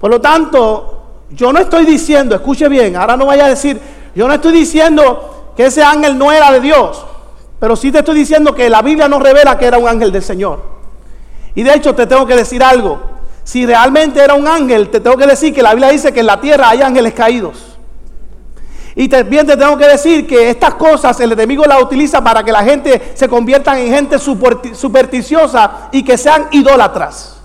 [0.00, 3.80] Por lo tanto, yo no estoy diciendo, escuche bien, ahora no vaya a decir,
[4.14, 7.04] yo no estoy diciendo que ese ángel no era de Dios,
[7.60, 10.22] pero sí te estoy diciendo que la Biblia no revela que era un ángel del
[10.22, 10.62] Señor.
[11.54, 12.98] Y de hecho te tengo que decir algo,
[13.44, 16.26] si realmente era un ángel, te tengo que decir que la Biblia dice que en
[16.26, 17.70] la tierra hay ángeles caídos.
[18.94, 22.52] Y también te tengo que decir que estas cosas el enemigo las utiliza para que
[22.52, 27.36] la gente se convierta en gente supersticiosa y que sean idólatras.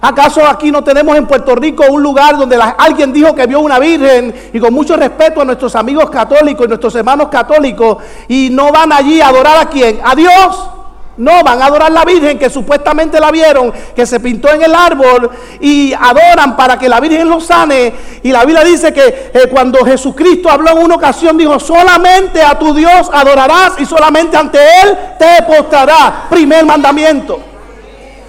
[0.00, 3.78] ¿Acaso aquí no tenemos en Puerto Rico un lugar donde alguien dijo que vio una
[3.78, 8.72] virgen y con mucho respeto a nuestros amigos católicos y nuestros hermanos católicos y no
[8.72, 10.00] van allí a adorar a quién?
[10.02, 10.70] A Dios.
[11.16, 14.74] No, van a adorar la Virgen que supuestamente la vieron, que se pintó en el
[14.74, 17.92] árbol y adoran para que la Virgen los sane.
[18.22, 22.58] Y la Biblia dice que eh, cuando Jesucristo habló en una ocasión, dijo, solamente a
[22.58, 26.12] tu Dios adorarás y solamente ante Él te postrarás.
[26.30, 27.40] Primer mandamiento.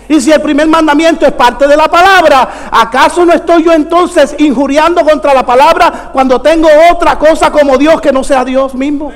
[0.10, 4.36] Y si el primer mandamiento es parte de la palabra, ¿acaso no estoy yo entonces
[4.38, 9.12] injuriando contra la palabra cuando tengo otra cosa como Dios que no sea Dios mismo?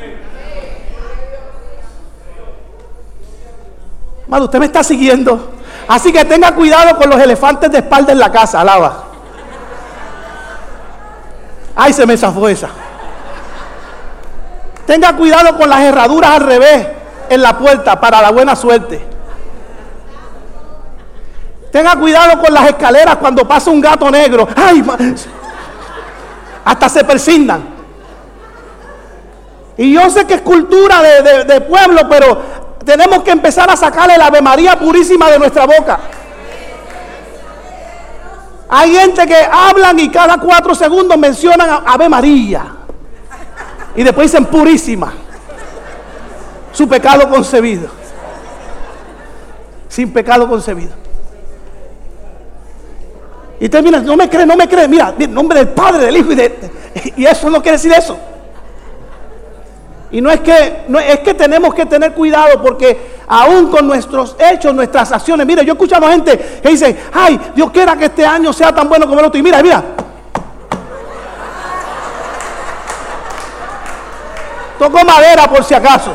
[4.27, 5.53] Mano, usted me está siguiendo.
[5.87, 9.03] Así que tenga cuidado con los elefantes de espalda en la casa, alaba.
[11.75, 12.69] Ay, se me zafó esa.
[14.85, 16.87] Tenga cuidado con las herraduras al revés
[17.29, 19.05] en la puerta para la buena suerte.
[21.71, 24.47] Tenga cuidado con las escaleras cuando pasa un gato negro.
[24.55, 24.83] Ay,
[26.65, 27.77] hasta se persignan.
[29.77, 32.41] Y yo sé que es cultura de, de pueblo, pero
[32.87, 35.99] tenemos que empezar a sacarle la Ave María purísima de nuestra boca.
[38.69, 42.65] Hay gente que hablan y cada cuatro segundos mencionan Ave María.
[43.93, 45.11] Y después dicen purísima.
[46.71, 47.89] Su pecado concebido.
[49.89, 50.93] Sin pecado concebido.
[53.59, 54.87] Y termina, no me cree, no me cree.
[54.87, 56.71] Mira, en nombre del Padre, del Hijo y de...
[57.17, 58.17] Y eso no quiere decir eso.
[60.09, 64.37] Y no es que, no, es que tenemos que tener cuidado porque aún con nuestros
[64.39, 68.25] hechos, nuestras acciones, mire, yo he escuchado gente que dice, ay, Dios quiera que este
[68.25, 69.37] año sea tan bueno como el otro.
[69.37, 69.83] Y mira, mira.
[74.79, 76.13] Toco madera por si acaso.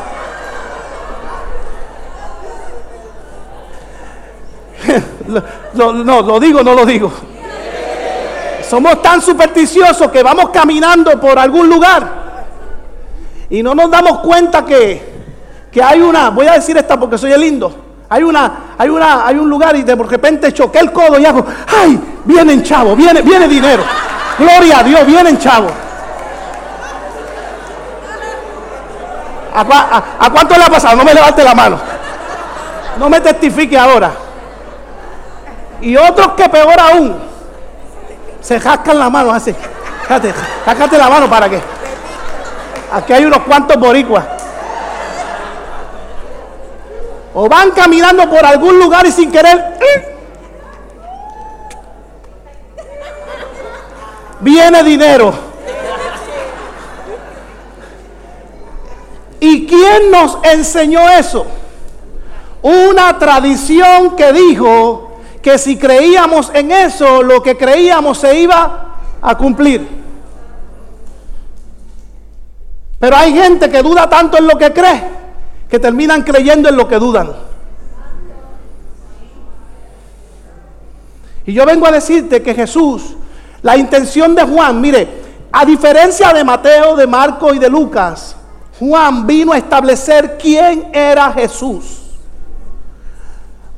[5.74, 7.12] no, lo digo, no lo digo.
[8.66, 12.21] Somos tan supersticiosos que vamos caminando por algún lugar
[13.52, 15.20] y no nos damos cuenta que,
[15.84, 17.70] hay una, voy a decir esta porque soy el lindo.
[18.08, 21.44] Hay una, hay una, hay un lugar y de repente choqué el codo y hago,
[21.66, 22.00] ¡ay!
[22.24, 23.84] Vienen chavo, viene, viene dinero.
[24.38, 25.68] Gloria a Dios, vienen chavo.
[29.54, 30.96] ¿A, cuánto le ha pasado?
[30.96, 31.78] No me levante la mano.
[32.98, 34.12] No me testifique ahora.
[35.82, 37.20] Y otros que peor aún,
[38.40, 39.54] se jascan la mano así.
[40.64, 41.60] Jácate, la mano para qué.
[42.92, 44.24] Aquí hay unos cuantos boricuas.
[47.34, 49.78] O van caminando por algún lugar y sin querer.
[49.80, 50.16] ¡eh!
[54.40, 55.32] Viene dinero.
[59.40, 61.46] ¿Y quién nos enseñó eso?
[62.60, 69.36] Una tradición que dijo que si creíamos en eso, lo que creíamos se iba a
[69.36, 70.01] cumplir.
[73.02, 75.02] Pero hay gente que duda tanto en lo que cree
[75.68, 77.32] que terminan creyendo en lo que dudan.
[81.44, 83.16] Y yo vengo a decirte que Jesús,
[83.62, 88.36] la intención de Juan, mire, a diferencia de Mateo, de Marco y de Lucas,
[88.78, 92.02] Juan vino a establecer quién era Jesús.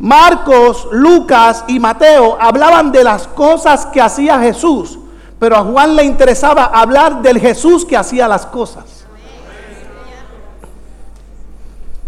[0.01, 4.99] Marcos, Lucas y Mateo hablaban de las cosas que hacía Jesús,
[5.39, 9.04] pero a Juan le interesaba hablar del Jesús que hacía las cosas.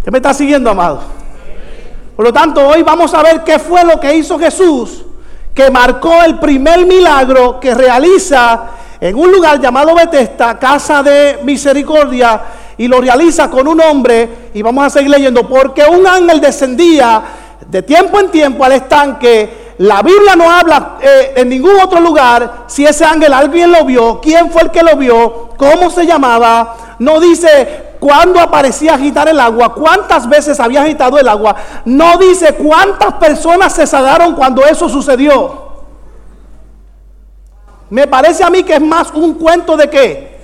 [0.06, 1.00] ¿Qué me está siguiendo, amado?
[2.14, 5.02] Por lo tanto, hoy vamos a ver qué fue lo que hizo Jesús,
[5.52, 8.66] que marcó el primer milagro que realiza
[9.00, 12.40] en un lugar llamado Betesda, casa de misericordia,
[12.78, 17.22] y lo realiza con un hombre, y vamos a seguir leyendo, porque un ángel descendía
[17.66, 19.74] de tiempo en tiempo al estanque.
[19.78, 24.20] La Biblia no habla eh, en ningún otro lugar si ese ángel alguien lo vio,
[24.20, 26.76] quién fue el que lo vio, cómo se llamaba.
[27.00, 31.56] No dice cuándo aparecía agitar el agua, cuántas veces había agitado el agua.
[31.84, 35.66] No dice cuántas personas se salaron cuando eso sucedió.
[37.90, 40.38] Me parece a mí que es más un cuento de qué?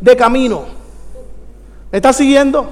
[0.00, 0.64] De camino.
[1.92, 2.70] ¿Me está siguiendo?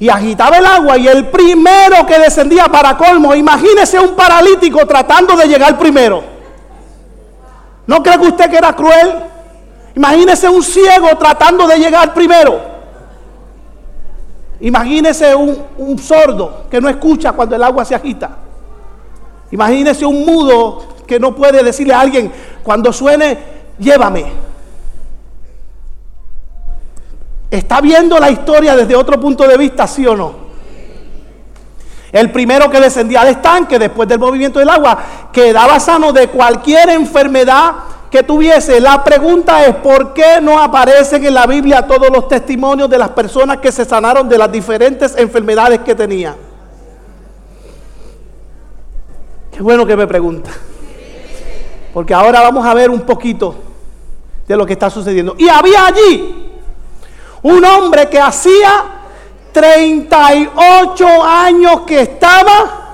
[0.00, 5.36] Y agitaba el agua y el primero que descendía para colmo, imagínese un paralítico tratando
[5.36, 6.24] de llegar primero.
[7.86, 9.14] ¿No cree que usted que era cruel?
[9.94, 12.75] Imagínese un ciego tratando de llegar primero.
[14.60, 18.30] Imagínese un, sordo que no escucha cuando el agua se agita.
[19.50, 22.32] Imagínese un mudo que no puede decirle a alguien
[22.62, 23.38] cuando suene,
[23.78, 24.26] llévame.
[27.50, 30.46] ¿Está viendo la historia desde otro punto de vista, sí o no?
[32.10, 34.98] El primero que descendía al estanque después del movimiento del agua
[35.32, 37.72] quedaba sano de cualquier enfermedad
[38.10, 38.80] que tuviese.
[38.80, 43.10] La pregunta es, ¿por qué no aparecen en la Biblia todos los testimonios de las
[43.10, 46.36] personas que se sanaron de las diferentes enfermedades que tenían?
[49.50, 50.50] Qué bueno que me pregunta.
[51.94, 53.54] Porque ahora vamos a ver un poquito
[54.46, 55.34] de lo que está sucediendo.
[55.38, 56.52] Y había allí
[57.42, 58.84] un hombre que hacía
[59.52, 62.86] 38 años que estaba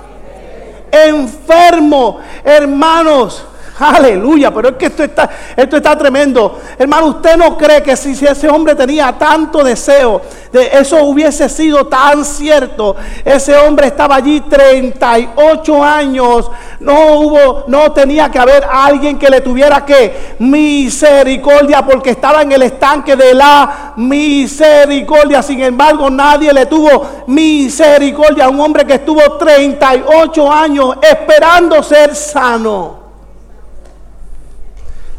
[0.93, 2.21] enfermo.
[2.45, 3.45] Hermanos,
[3.83, 6.61] Aleluya, pero es que esto está, esto está tremendo.
[6.79, 10.23] Hermano, usted no cree que si, ese hombre tenía tanto deseo,
[10.53, 12.95] de eso hubiese sido tan cierto.
[13.25, 16.49] Ese hombre estaba allí 38 años.
[16.79, 22.53] No hubo, no tenía que haber alguien que le tuviera que misericordia porque estaba en
[22.53, 25.43] el estanque de la misericordia.
[25.43, 32.15] Sin embargo, nadie le tuvo misericordia a un hombre que estuvo 38 años esperando ser
[32.15, 33.02] sano.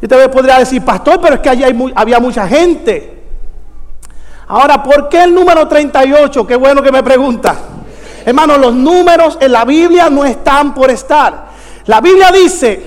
[0.03, 1.63] Y tal vez podría decir, pastor, pero es que allí
[1.95, 3.23] había mucha gente.
[4.49, 6.45] Ahora, ¿por qué el número 38?
[6.45, 7.55] Qué bueno que me pregunta.
[8.25, 11.45] Hermano, los números en la Biblia no están por estar.
[11.85, 12.85] La Biblia dice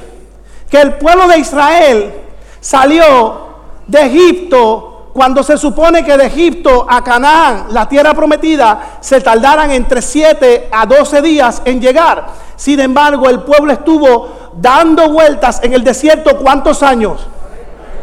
[0.68, 2.14] que el pueblo de Israel
[2.60, 3.46] salió
[3.86, 9.70] de Egipto cuando se supone que de Egipto a Canaán, la tierra prometida, se tardaran
[9.70, 12.26] entre 7 a 12 días en llegar.
[12.56, 17.26] Sin embargo, el pueblo estuvo dando vueltas en el desierto, ¿cuántos años?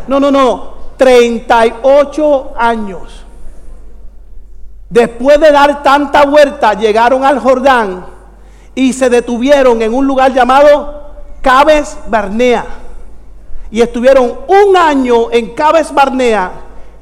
[0.08, 3.26] No, no, no, 38 años.
[4.90, 8.06] Después de dar tanta vuelta, llegaron al Jordán
[8.76, 11.02] y se detuvieron en un lugar llamado
[11.42, 12.66] Cabes Barnea.
[13.72, 16.52] Y estuvieron un año en Cabes Barnea,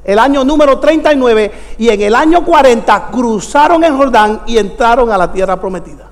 [0.04, 5.18] el año número 39, y en el año 40 cruzaron el Jordán y entraron a
[5.18, 6.11] la tierra prometida.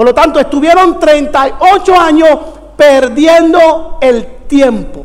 [0.00, 2.30] Por lo tanto, estuvieron 38 años
[2.74, 5.04] perdiendo el tiempo.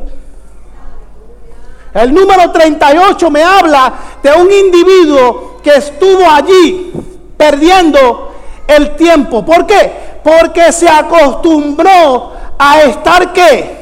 [1.92, 3.92] El número 38 me habla
[4.22, 6.94] de un individuo que estuvo allí
[7.36, 8.32] perdiendo
[8.66, 9.44] el tiempo.
[9.44, 10.20] ¿Por qué?
[10.24, 13.76] Porque se acostumbró a estar qué?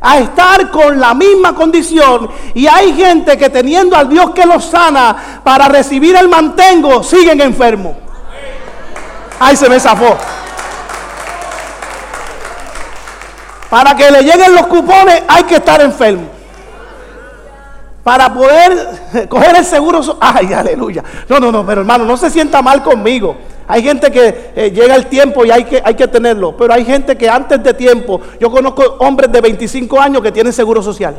[0.00, 2.28] A estar con la misma condición.
[2.52, 7.40] Y hay gente que teniendo al Dios que los sana para recibir el mantengo, siguen
[7.40, 8.05] enfermos.
[9.38, 10.16] Ay, se me zafó.
[13.68, 16.28] Para que le lleguen los cupones hay que estar enfermo.
[18.02, 20.00] Para poder coger el seguro.
[20.20, 21.02] Ay, aleluya.
[21.28, 23.36] No, no, no, pero hermano, no se sienta mal conmigo.
[23.68, 26.56] Hay gente que eh, llega el tiempo y hay que, hay que tenerlo.
[26.56, 30.52] Pero hay gente que antes de tiempo, yo conozco hombres de 25 años que tienen
[30.52, 31.16] seguro social.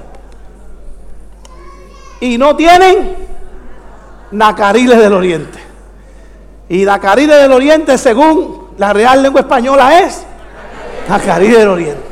[2.22, 3.16] Y no tienen
[4.32, 5.67] nacariles del oriente.
[6.70, 10.24] Y la Caribe del Oriente, según la Real Lengua Española, es
[11.10, 12.08] la Caribe del Oriente.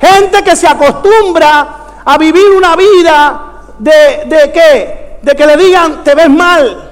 [0.00, 1.68] Gente que se acostumbra
[2.04, 3.40] a vivir una vida
[3.78, 5.18] de, de?
[5.22, 6.90] De que le digan, te ves mal,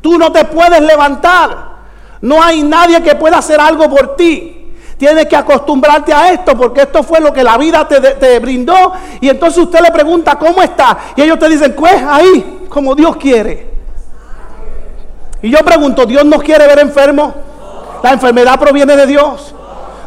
[0.00, 1.76] tú no te puedes levantar,
[2.20, 4.52] no hay nadie que pueda hacer algo por ti.
[4.96, 8.92] Tienes que acostumbrarte a esto porque esto fue lo que la vida te, te, brindó.
[9.20, 10.96] Y entonces usted le pregunta, ¿cómo está?
[11.16, 13.75] Y ellos te dicen, pues ahí, como Dios quiere.
[15.46, 17.32] Y yo pregunto, ¿Dios nos quiere ver enfermos?
[18.02, 19.54] ¿La enfermedad proviene de Dios?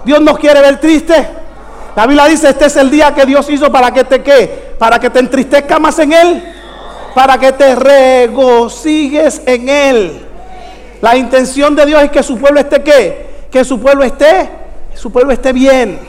[0.04, 1.26] ¿Dios nos quiere ver tristes?
[1.96, 5.00] La Biblia dice, este es el día que Dios hizo para que te qué, para
[5.00, 6.56] que te entristezca más en Él.
[7.16, 10.28] para que te regocijes en él.
[11.02, 13.46] La intención de Dios es que su pueblo esté qué?
[13.50, 14.50] Que su pueblo esté,
[14.94, 16.00] su pueblo esté bien.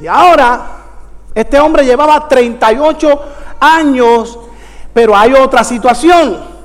[0.00, 0.66] Y ahora,
[1.34, 3.22] este hombre llevaba 38
[3.60, 4.38] años,
[4.92, 6.57] pero hay otra situación.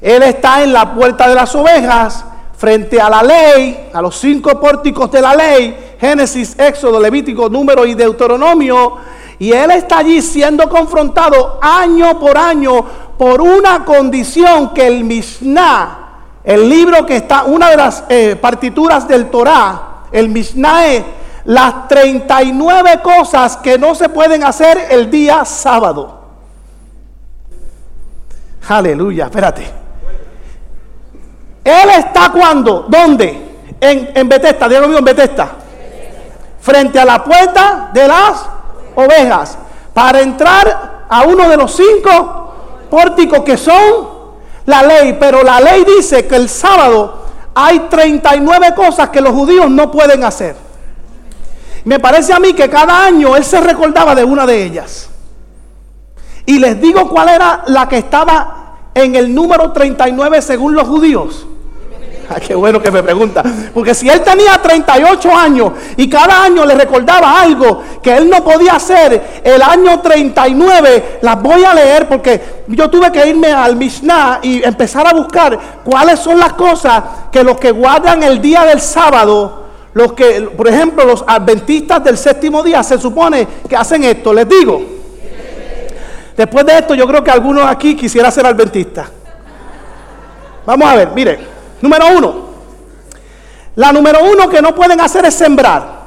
[0.00, 2.24] Él está en la puerta de las ovejas,
[2.56, 7.86] frente a la ley, a los cinco pórticos de la ley, Génesis, Éxodo, Levítico, Número
[7.86, 8.96] y Deuteronomio,
[9.38, 12.84] y él está allí siendo confrontado año por año
[13.16, 15.98] por una condición que el Mishnah,
[16.42, 21.04] el libro que está, una de las eh, partituras del Torah, el Mishnah es
[21.44, 26.18] las 39 cosas que no se pueden hacer el día sábado.
[28.68, 29.77] Aleluya, espérate.
[31.68, 33.46] Él está cuando, ¿dónde?
[33.78, 35.50] En, en Betesta, Dios mío, en Betesta.
[36.60, 38.46] Frente a la puerta de las
[38.94, 39.58] ovejas.
[39.92, 42.54] Para entrar a uno de los cinco
[42.90, 44.08] pórticos que son
[44.64, 45.16] la ley.
[45.20, 50.24] Pero la ley dice que el sábado hay 39 cosas que los judíos no pueden
[50.24, 50.56] hacer.
[51.84, 55.10] Me parece a mí que cada año él se recordaba de una de ellas.
[56.46, 61.46] Y les digo cuál era la que estaba en el número 39 según los judíos.
[62.46, 63.42] qué bueno que me pregunta.
[63.72, 68.42] Porque si él tenía 38 años y cada año le recordaba algo que él no
[68.44, 73.76] podía hacer, el año 39, las voy a leer porque yo tuve que irme al
[73.76, 77.02] Mishnah y empezar a buscar cuáles son las cosas
[77.32, 82.18] que los que guardan el día del sábado, los que, por ejemplo, los adventistas del
[82.18, 84.32] séptimo día se supone que hacen esto.
[84.32, 84.82] Les digo,
[86.36, 89.08] después de esto yo creo que algunos aquí quisiera ser adventistas.
[90.66, 91.57] Vamos a ver, miren.
[91.80, 92.48] Número uno.
[93.76, 95.98] La número uno que no pueden hacer es sembrar.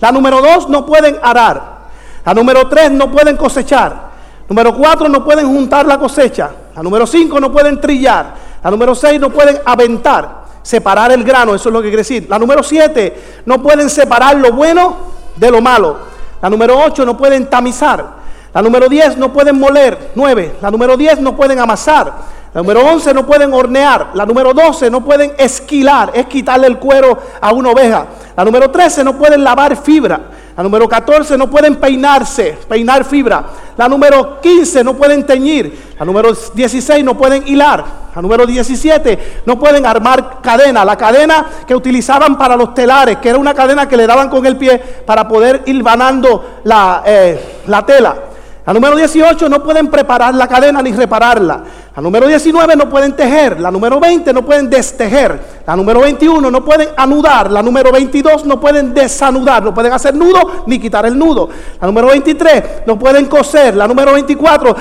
[0.00, 1.80] La número dos no pueden arar.
[2.24, 4.10] La número tres no pueden cosechar.
[4.48, 6.50] Número cuatro no pueden juntar la cosecha.
[6.74, 8.34] La número cinco no pueden trillar.
[8.62, 11.54] La número seis no pueden aventar, separar el grano.
[11.54, 12.26] Eso es lo que quiere decir.
[12.28, 14.96] La número siete no pueden separar lo bueno
[15.36, 15.96] de lo malo.
[16.42, 18.20] La número ocho no pueden tamizar.
[18.52, 20.10] La número diez no pueden moler.
[20.14, 20.56] Nueve.
[20.60, 22.12] La número diez no pueden amasar.
[22.52, 24.10] La número 11 no pueden hornear.
[24.14, 28.06] La número 12 no pueden esquilar, es quitarle el cuero a una oveja.
[28.36, 30.20] La número 13 no pueden lavar fibra.
[30.56, 33.44] La número 14 no pueden peinarse, peinar fibra.
[33.76, 35.94] La número 15 no pueden teñir.
[35.98, 37.84] La número 16 no pueden hilar.
[38.14, 40.84] La número 17 no pueden armar cadena.
[40.84, 44.44] La cadena que utilizaban para los telares, que era una cadena que le daban con
[44.44, 48.29] el pie para poder ir vanando la, eh, la tela.
[48.70, 51.60] La número 18 no pueden preparar la cadena ni repararla.
[51.96, 53.58] La número 19 no pueden tejer.
[53.58, 55.40] La número 20 no pueden destejer.
[55.66, 57.50] La número 21 no pueden anudar.
[57.50, 59.64] La número 22 no pueden desanudar.
[59.64, 61.48] No pueden hacer nudo ni quitar el nudo.
[61.80, 63.74] La número 23 no pueden coser.
[63.74, 64.76] La número 24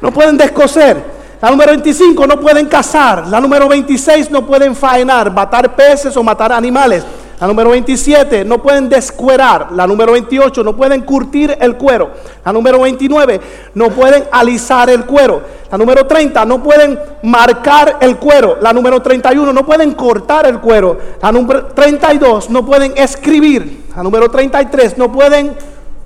[0.00, 1.04] no pueden descoser.
[1.42, 3.28] La número 25 no pueden cazar.
[3.28, 7.04] La número 26 no pueden faenar, matar peces o matar animales.
[7.42, 9.72] La número 27, no pueden descuerar.
[9.72, 12.12] La número 28, no pueden curtir el cuero.
[12.44, 13.40] La número 29,
[13.74, 15.42] no pueden alisar el cuero.
[15.68, 18.58] La número 30, no pueden marcar el cuero.
[18.60, 20.96] La número 31, no pueden cortar el cuero.
[21.20, 23.86] La número 32, no pueden escribir.
[23.96, 25.56] La número 33, no pueden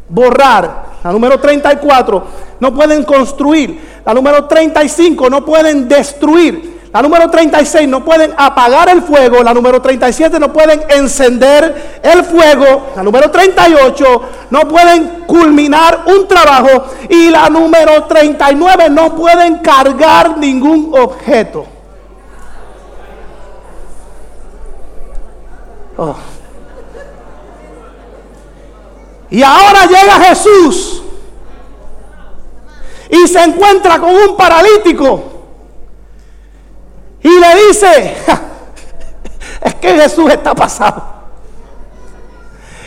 [0.09, 0.87] borrar.
[1.05, 2.25] La número 34,
[2.61, 3.79] no pueden construir.
[4.07, 6.76] La número 35, no pueden destruir.
[6.97, 9.43] La número 36 no pueden apagar el fuego.
[9.43, 12.87] La número 37 no pueden encender el fuego.
[12.97, 16.87] La número 38 no pueden culminar un trabajo.
[17.11, 21.67] Y la número 39 no pueden cargar ningún objeto.
[25.99, 26.17] Oh.
[29.29, 31.03] Y ahora llega Jesús
[33.11, 35.36] y se encuentra con un paralítico.
[37.27, 38.17] Y le dice,
[39.61, 41.03] es que Jesús está pasado.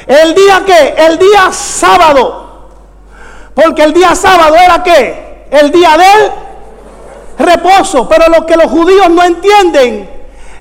[0.08, 2.70] El día que, el día sábado,
[3.54, 6.32] porque el día sábado era que, el día del
[7.38, 8.08] reposo.
[8.08, 10.10] Pero lo que los judíos no entienden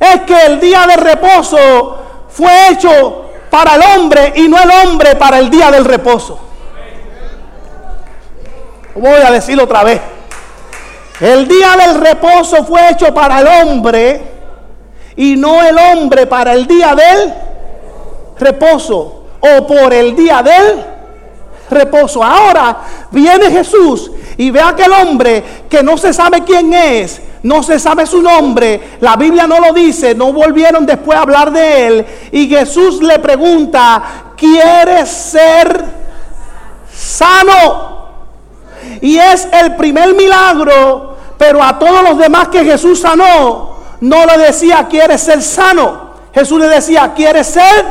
[0.01, 1.99] es que el día de reposo
[2.31, 6.37] fue hecho para el hombre y no el hombre para el día del reposo.
[8.97, 10.18] Voy a decirlo otra vez.
[11.21, 14.21] El día del reposo fue hecho para el hombre
[15.17, 17.35] y no el hombre para el día del
[18.39, 20.85] reposo o por el día del
[21.71, 22.23] reposo.
[22.23, 22.79] Ahora
[23.11, 27.81] viene Jesús y ve a aquel hombre que no se sabe quién es, no se
[27.81, 32.07] sabe su nombre, la Biblia no lo dice, no volvieron después a hablar de él.
[32.31, 35.85] Y Jesús le pregunta, ¿quieres ser
[36.95, 37.98] sano?
[39.01, 44.39] Y es el primer milagro, pero a todos los demás que Jesús sanó, no le
[44.39, 46.09] decía, ¿quieres ser sano?
[46.33, 47.85] Jesús le decía, ¿quieres ser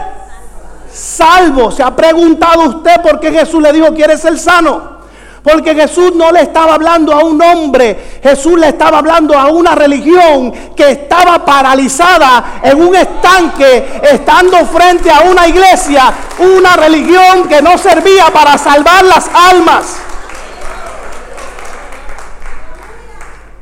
[0.91, 1.72] salvo?
[1.72, 4.97] ¿Se ha preguntado usted por qué Jesús le dijo, ¿quieres ser sano?
[5.43, 9.76] Porque Jesús no le estaba hablando a un hombre, Jesús le estaba hablando a una
[9.76, 17.62] religión que estaba paralizada en un estanque, estando frente a una iglesia, una religión que
[17.62, 20.07] no servía para salvar las almas.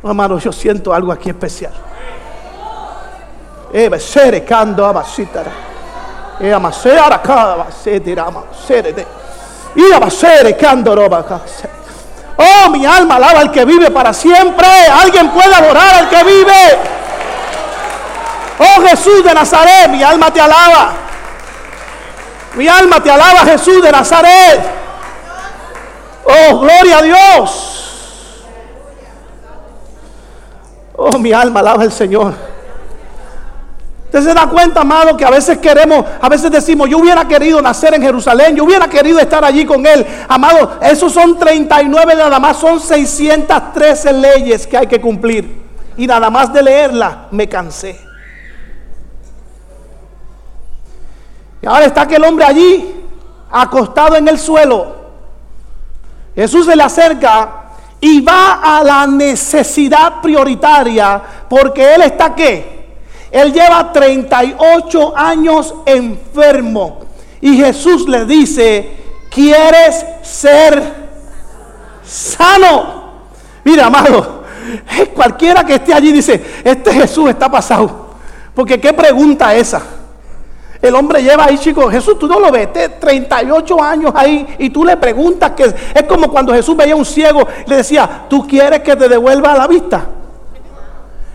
[0.05, 1.73] Hermano, yo siento algo aquí especial.
[12.37, 14.67] Oh, mi alma alaba al que vive para siempre.
[14.67, 16.77] Alguien puede adorar al que vive.
[18.59, 20.93] Oh Jesús de Nazaret, mi alma te alaba.
[22.53, 24.61] Mi alma te alaba Jesús de Nazaret.
[26.25, 27.84] Oh, gloria a Dios.
[30.97, 32.33] Oh, mi alma alaba al Señor.
[34.05, 37.61] Usted se da cuenta, amado, que a veces queremos, a veces decimos, yo hubiera querido
[37.61, 40.05] nacer en Jerusalén, yo hubiera querido estar allí con Él.
[40.29, 45.65] Amado, esos son 39 nada más, son 613 leyes que hay que cumplir.
[45.97, 47.99] Y nada más de leerla me cansé.
[51.61, 53.03] Y ahora está aquel hombre allí,
[53.51, 54.95] acostado en el suelo.
[56.35, 57.64] Jesús se le acerca
[58.05, 62.85] y va a la necesidad prioritaria porque Él está qué?
[63.31, 66.99] Él lleva 38 años enfermo.
[67.41, 68.91] Y Jesús le dice,
[69.31, 70.83] ¿quieres ser
[72.05, 73.05] sano?
[73.63, 74.43] Mira, amado,
[75.15, 78.11] cualquiera que esté allí dice, este Jesús está pasado.
[78.53, 79.81] Porque qué pregunta esa.
[80.85, 82.69] El hombre lleva ahí, chicos, Jesús, tú no lo ves,
[82.99, 87.47] 38 años ahí y tú le preguntas que es como cuando Jesús veía un ciego,
[87.65, 90.05] le decía, ¿tú quieres que te devuelva la vista?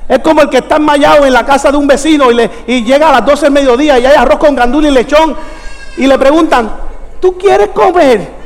[0.09, 2.85] Es como el que está enmayado en la casa de un vecino y, le, y
[2.85, 5.37] llega a las 12 del mediodía y hay arroz con gandul y lechón
[5.97, 6.71] y le preguntan,
[7.21, 8.29] ¿tú quieres comer?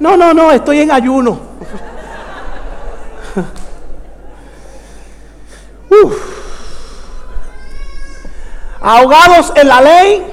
[0.00, 1.47] No, no, no, estoy en ayuno.
[8.80, 10.26] Ahogados en la ley,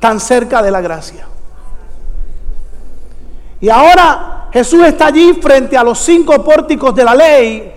[0.00, 1.26] tan cerca de la gracia.
[3.60, 7.72] Y ahora Jesús está allí frente a los cinco pórticos de la ley,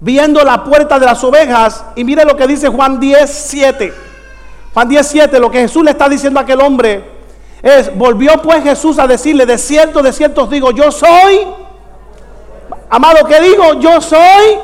[0.00, 1.84] viendo la puerta de las ovejas.
[1.94, 3.94] Y mire lo que dice Juan 10, 7.
[4.74, 7.16] Juan 10, 7, lo que Jesús le está diciendo a aquel hombre
[7.62, 11.46] es, volvió pues Jesús a decirle, de cierto, de cierto digo, yo soy,
[12.90, 13.74] amado, ¿qué digo?
[13.80, 14.58] Yo soy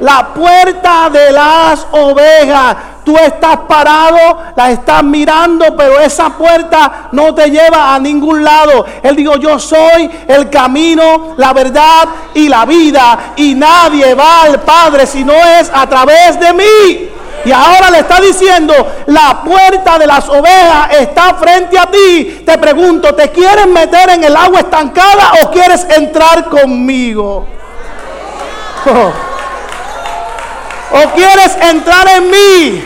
[0.00, 2.76] la puerta de las ovejas.
[3.04, 8.86] Tú estás parado, la estás mirando, pero esa puerta no te lleva a ningún lado.
[9.02, 13.34] Él dijo, yo soy el camino, la verdad y la vida.
[13.36, 17.10] Y nadie va al Padre si no es a través de mí.
[17.44, 18.72] Y ahora le está diciendo,
[19.06, 22.42] la puerta de las ovejas está frente a ti.
[22.46, 27.46] Te pregunto, ¿te quieres meter en el agua estancada o quieres entrar conmigo?
[30.94, 32.84] ¿O quieres entrar en mí?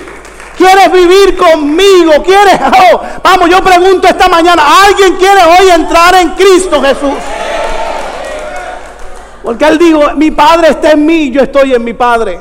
[0.56, 2.22] ¿Quieres vivir conmigo?
[2.24, 2.59] ¿Quieres?
[2.90, 7.18] Oh, vamos, yo pregunto esta mañana, ¿alguien quiere hoy entrar en Cristo Jesús?
[9.42, 12.38] Porque Él dijo, mi Padre está en mí, yo estoy en mi Padre.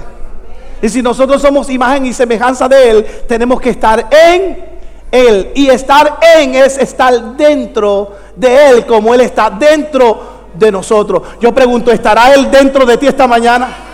[0.81, 4.65] Y si nosotros somos imagen y semejanza de Él, tenemos que estar en
[5.11, 5.51] Él.
[5.55, 11.23] Y estar en es estar dentro de Él, como Él está dentro de nosotros.
[11.41, 13.86] Yo pregunto, ¿estará Él dentro de ti esta mañana?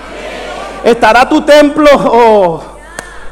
[0.84, 2.62] ¿Estará tu templo oh,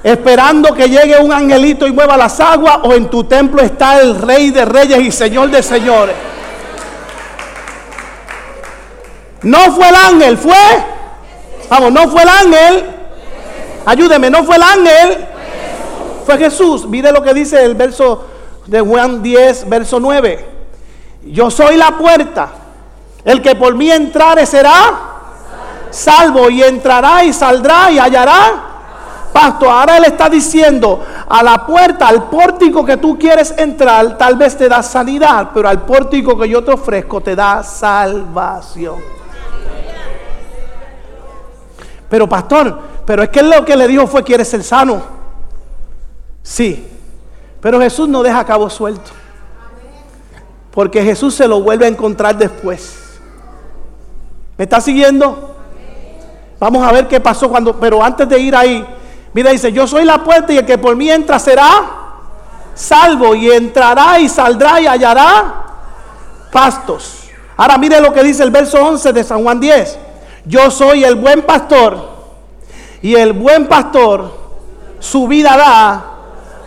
[0.02, 2.80] esperando que llegue un angelito y mueva las aguas?
[2.84, 6.16] ¿O en tu templo está el Rey de Reyes y Señor de Señores?
[9.42, 10.54] No fue el ángel, fue.
[11.70, 12.86] Vamos, no fue el ángel.
[13.86, 15.28] Ayúdeme, no fue el ángel.
[16.26, 16.88] Fue Jesús.
[16.88, 18.28] Mire lo que dice el verso
[18.68, 20.46] de Juan 10, verso 9.
[21.26, 22.50] Yo soy la puerta.
[23.26, 25.11] El que por mí entrare será
[25.92, 28.72] salvo y entrará y saldrá y hallará
[29.32, 29.70] pasto.
[29.70, 34.58] Ahora Él está diciendo, a la puerta, al pórtico que tú quieres entrar, tal vez
[34.58, 38.98] te da sanidad, pero al pórtico que yo te ofrezco te da salvación.
[42.10, 45.02] Pero pastor, pero es que lo que le dijo fue, ¿quieres ser sano?
[46.44, 46.88] Sí,
[47.62, 49.12] pero Jesús no deja cabo suelto.
[50.72, 53.20] Porque Jesús se lo vuelve a encontrar después.
[54.58, 55.51] ¿Me está siguiendo?
[56.62, 58.86] Vamos a ver qué pasó cuando, pero antes de ir ahí,
[59.34, 61.68] mira, dice, yo soy la puerta y el que por mí entra será
[62.76, 65.56] salvo y entrará y saldrá y hallará
[66.52, 67.24] pastos.
[67.58, 69.98] Ahora mire lo que dice el verso 11 de San Juan 10.
[70.46, 71.98] Yo soy el buen pastor
[73.02, 74.32] y el buen pastor
[75.00, 76.11] su vida da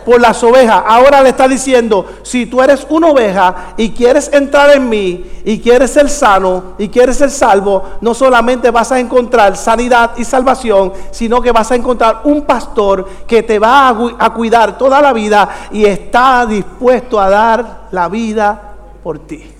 [0.05, 0.83] por las ovejas.
[0.85, 5.59] Ahora le está diciendo, si tú eres una oveja y quieres entrar en mí y
[5.59, 10.93] quieres ser sano y quieres ser salvo, no solamente vas a encontrar sanidad y salvación,
[11.11, 15.49] sino que vas a encontrar un pastor que te va a, cuidar toda la vida
[15.71, 19.51] y está dispuesto a dar la vida por ti.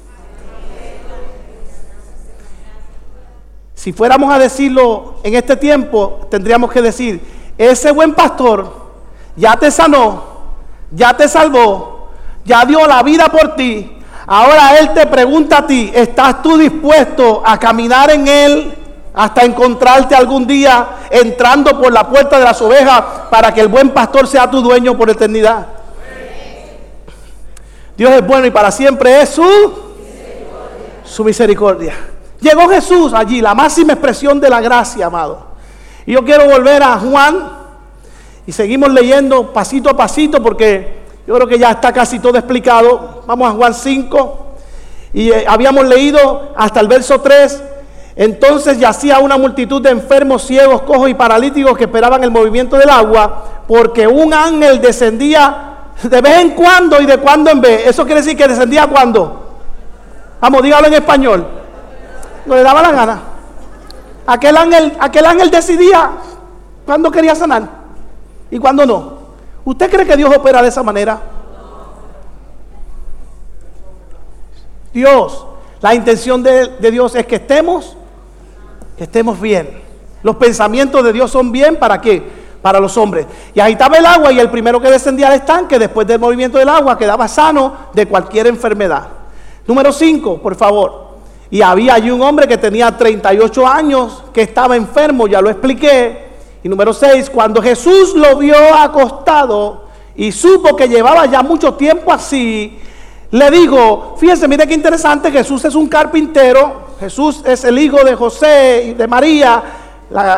[3.74, 7.22] Si fuéramos a decirlo en este tiempo, tendríamos que decir,
[7.58, 8.86] ese buen pastor
[9.36, 10.35] ya te sanó,
[10.96, 12.10] ya te salvó,
[12.44, 13.92] ya dio la vida por ti.
[14.28, 18.74] Ahora Él te pregunta a ti, ¿estás tú dispuesto a caminar en Él
[19.14, 23.92] hasta encontrarte algún día entrando por la puerta de las ovejas para que el buen
[23.92, 25.68] pastor sea tu dueño por eternidad?
[27.96, 31.04] Dios es bueno y para siempre es su misericordia.
[31.04, 31.94] su misericordia.
[32.42, 35.56] Llegó Jesús allí, la máxima expresión de la gracia, amado.
[36.06, 37.65] Y yo quiero volver a Juan
[38.48, 43.24] y seguimos leyendo pasito a pasito porque yo creo que ya está casi todo explicado.
[43.26, 44.46] Vamos a Juan 5.
[45.14, 47.64] Y eh, habíamos leído hasta el verso 3.
[48.16, 52.90] Entonces yacía una multitud de enfermos, ciegos, cojos y paralíticos que esperaban el movimiento del
[52.90, 57.88] agua, porque un ángel descendía de vez en cuando y de cuando en vez.
[57.88, 59.58] Eso quiere decir que descendía cuando.
[60.40, 61.48] Vamos, dígalo en español.
[62.46, 63.20] No le daba la gana.
[64.28, 66.12] Aquel ángel, aquel ángel decidía
[66.86, 67.85] cuándo quería sanar
[68.52, 69.26] y cuando no.
[69.66, 71.20] ¿Usted cree que Dios opera de esa manera?
[74.94, 75.46] Dios,
[75.82, 77.98] la intención de, Dios es que estemos,
[78.98, 79.82] que estemos bien.
[80.24, 82.24] Los pensamientos de Dios son bien para qué?
[82.62, 83.26] Para los hombres.
[83.54, 86.58] Y ahí estaba el agua y el primero que descendía al estanque después del movimiento
[86.58, 89.08] del agua quedaba sano de cualquier enfermedad.
[89.68, 91.06] Número 5, por favor.
[91.50, 96.25] Y había allí un hombre que tenía 38 años que estaba enfermo, ya lo expliqué,
[96.66, 99.84] y número 6, cuando Jesús lo vio acostado
[100.16, 102.80] y supo que llevaba ya mucho tiempo así,
[103.30, 108.16] le dijo, fíjense, mire qué interesante, Jesús es un carpintero, Jesús es el hijo de
[108.16, 109.62] José y de María,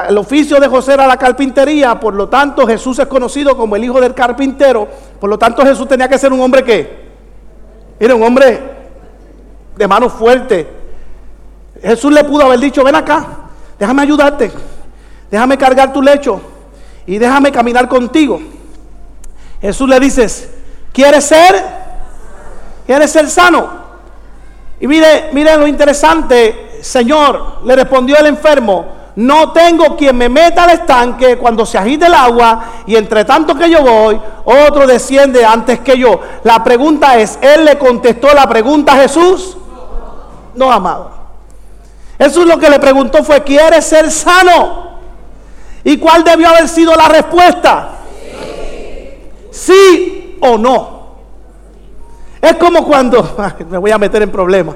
[0.09, 3.85] el oficio de José era la carpintería, por lo tanto Jesús es conocido como el
[3.85, 4.85] hijo del carpintero,
[5.21, 7.07] por lo tanto Jesús tenía que ser un hombre que,
[8.01, 8.59] era un hombre
[9.77, 10.67] de mano fuerte.
[11.81, 13.25] Jesús le pudo haber dicho, ven acá,
[13.79, 14.51] déjame ayudarte
[15.29, 16.41] déjame cargar tu lecho
[17.05, 18.39] y déjame caminar contigo.
[19.61, 20.49] Jesús le dices,
[20.91, 21.63] ¿quieres ser?
[22.85, 23.67] ¿Quieres ser sano?
[24.79, 30.65] Y mire, mire lo interesante, Señor, le respondió el enfermo, no tengo quien me meta
[30.65, 35.43] al estanque cuando se agite el agua y entre tanto que yo voy, otro desciende
[35.43, 36.19] antes que yo.
[36.43, 39.57] La pregunta es, ¿él le contestó la pregunta a Jesús?
[40.53, 41.09] No, amado.
[42.19, 44.86] Jesús lo que le preguntó fue, ¿quieres ser sano?
[45.83, 47.91] ¿Y cuál debió haber sido la respuesta?
[49.51, 50.97] Sí, o no.
[52.41, 53.35] Es como cuando,
[53.69, 54.75] me voy a meter en problemas,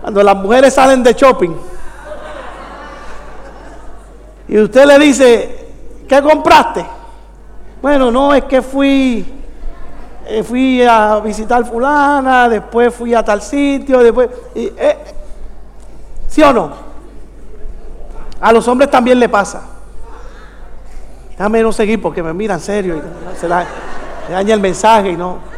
[0.00, 1.54] cuando las mujeres salen de shopping
[4.50, 5.68] y usted le dice,
[6.08, 6.84] ¿qué compraste?
[7.80, 9.24] Bueno, no, es que fui,
[10.26, 14.28] eh, fui a visitar fulana, después fui a tal sitio, después...
[14.56, 14.98] Eh,
[16.26, 16.89] ¿Sí o no?
[18.40, 19.62] A los hombres también le pasa.
[21.30, 25.49] Déjame no seguir porque me miran serio y se, daña el mensaje y no.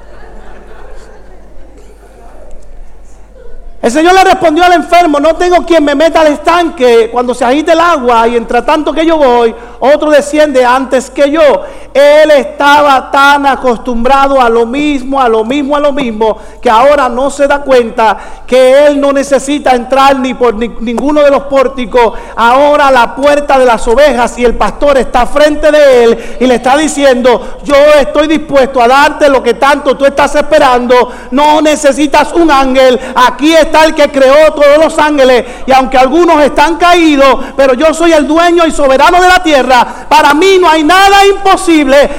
[3.83, 7.45] El Señor le respondió al enfermo, no tengo quien me meta al estanque cuando se
[7.45, 11.65] agite el agua y entre tanto que yo voy, otro desciende antes que yo.
[11.93, 17.09] Él estaba tan acostumbrado a lo mismo, a lo mismo, a lo mismo, que ahora
[17.09, 18.17] no se da cuenta
[18.47, 22.13] que él no necesita entrar ni por ninguno de los pórticos.
[22.37, 26.55] Ahora la puerta de las ovejas y el pastor está frente de él y le
[26.55, 31.11] está diciendo, yo estoy dispuesto a darte lo que tanto tú estás esperando.
[31.33, 33.01] No necesitas un ángel.
[33.17, 35.45] Aquí está el que creó todos los ángeles.
[35.67, 40.07] Y aunque algunos están caídos, pero yo soy el dueño y soberano de la tierra,
[40.09, 41.63] para mí no hay nada imposible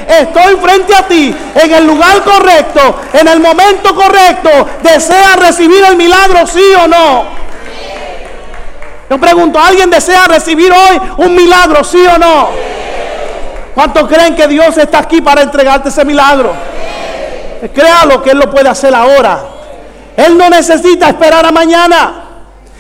[0.08, 4.50] Estoy frente a ti en el lugar correcto, en el momento correcto.
[4.82, 7.26] ¿Desea recibir el milagro, sí o no?
[9.10, 12.50] Yo pregunto, ¿alguien desea recibir hoy un milagro, sí o no?
[13.76, 16.54] ¿Cuántos creen que Dios está aquí para entregarte ese milagro?
[17.74, 19.53] Créalo que Él lo puede hacer ahora.
[20.16, 22.24] Él no necesita esperar a mañana.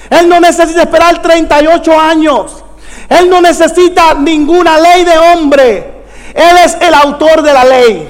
[0.09, 2.63] Él no necesita esperar 38 años.
[3.09, 6.03] Él no necesita ninguna ley de hombre.
[6.33, 8.09] Él es el autor de la ley.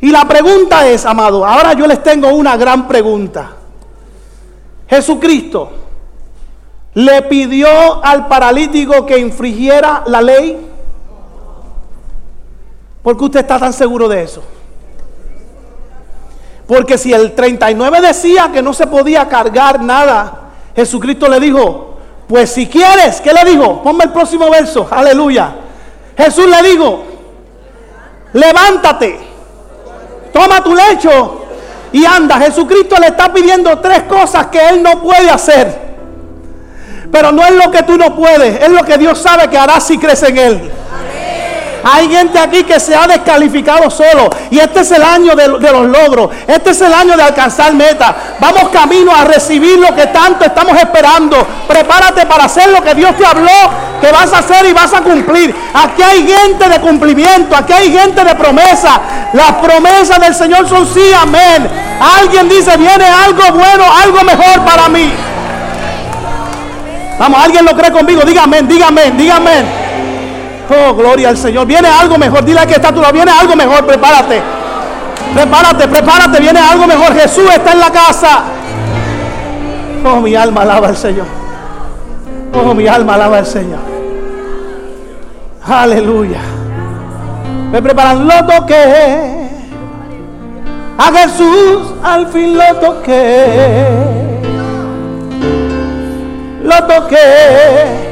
[0.00, 3.52] Y la pregunta es, amado, ahora yo les tengo una gran pregunta.
[4.86, 5.70] Jesucristo
[6.94, 10.70] le pidió al paralítico que infringiera la ley.
[13.02, 14.42] ¿Por qué usted está tan seguro de eso?
[16.66, 22.50] Porque si el 39 decía que no se podía cargar nada, Jesucristo le dijo, pues
[22.50, 23.82] si quieres, ¿qué le dijo?
[23.82, 25.54] Ponme el próximo verso, aleluya.
[26.16, 27.04] Jesús le dijo,
[28.32, 29.34] levántate
[30.34, 31.46] toma tu lecho
[31.92, 32.38] y anda.
[32.40, 35.84] Jesucristo le está pidiendo tres cosas que él no puede hacer.
[37.10, 39.80] Pero no es lo que tú no puedes, es lo que Dios sabe que hará
[39.80, 40.72] si crees en él.
[41.84, 44.30] Hay gente aquí que se ha descalificado solo.
[44.50, 46.30] Y este es el año de, los logros.
[46.46, 48.14] Este es el año de alcanzar meta.
[48.40, 51.46] Vamos camino a recibir lo que tanto estamos esperando.
[51.68, 53.50] Prepárate para hacer lo que Dios te habló
[54.00, 55.54] que vas a hacer y vas a cumplir.
[55.74, 57.54] Aquí hay gente de cumplimiento.
[57.54, 59.00] Aquí hay gente de promesa.
[59.34, 61.68] Las promesas del Señor son sí, amén.
[62.20, 65.12] Alguien dice, viene algo bueno, algo mejor para mí.
[67.18, 68.22] Vamos, alguien lo cree conmigo.
[68.22, 69.83] Dígame, dígame, dígame.
[70.70, 71.66] Oh, gloria al Señor.
[71.66, 72.44] Viene algo mejor.
[72.44, 73.02] Dile que está tú.
[73.12, 73.84] Viene algo mejor.
[73.84, 74.42] Prepárate.
[75.34, 76.40] Prepárate, prepárate.
[76.40, 77.14] Viene algo mejor.
[77.14, 78.44] Jesús está en la casa.
[80.04, 81.26] Oh, mi alma alaba al Señor.
[82.54, 83.80] Oh, mi alma alaba al Señor.
[85.66, 86.40] Aleluya.
[87.72, 89.48] Me preparan, lo toqué.
[90.96, 94.40] A Jesús al fin lo toqué.
[96.62, 98.03] Lo toqué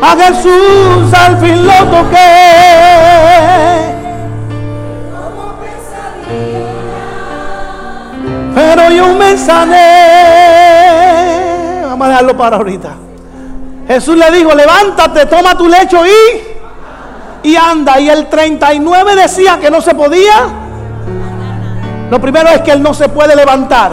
[0.00, 3.18] a Jesús al fin lo toqué.
[8.54, 9.76] Pero yo me sané.
[11.84, 12.90] Vamos a dejarlo para ahorita.
[13.86, 17.98] Jesús le dijo, levántate, toma tu lecho y, y anda.
[18.00, 20.48] Y el 39 decía que no se podía.
[22.10, 23.92] Lo primero es que él no se puede levantar.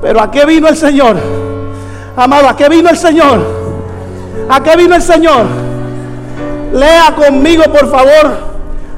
[0.00, 1.16] Pero ¿a qué vino el Señor?
[2.16, 3.63] Amado, ¿a qué vino el Señor?
[4.48, 5.46] ¿A qué vino el Señor?
[6.72, 8.38] Lea conmigo, por favor,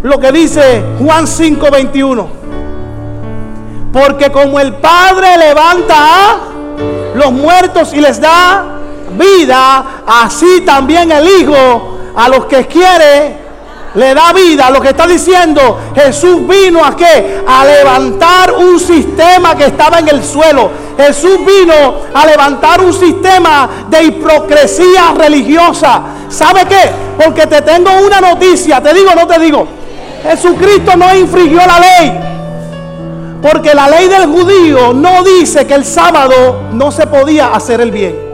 [0.02, 2.26] lo que dice Juan 5:21.
[3.92, 6.36] Porque como el Padre levanta a
[7.14, 8.64] los muertos y les da
[9.18, 13.45] vida, así también el Hijo a los que quiere
[13.96, 14.70] le da vida.
[14.70, 17.42] Lo que está diciendo, Jesús vino a qué?
[17.46, 20.70] A levantar un sistema que estaba en el suelo.
[20.96, 21.74] Jesús vino
[22.14, 26.02] a levantar un sistema de hipocresía religiosa.
[26.28, 26.90] ¿Sabe qué?
[27.22, 29.66] Porque te tengo una noticia, te digo, no te digo.
[30.22, 32.20] Jesucristo no infringió la ley.
[33.42, 37.90] Porque la ley del judío no dice que el sábado no se podía hacer el
[37.90, 38.26] bien.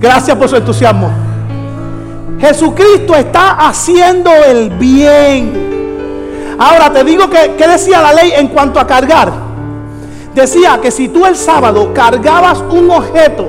[0.00, 1.31] Gracias por su entusiasmo.
[2.40, 6.56] Jesucristo está haciendo el bien.
[6.58, 9.32] Ahora te digo que, ¿qué decía la ley en cuanto a cargar?
[10.34, 13.48] Decía que si tú el sábado cargabas un objeto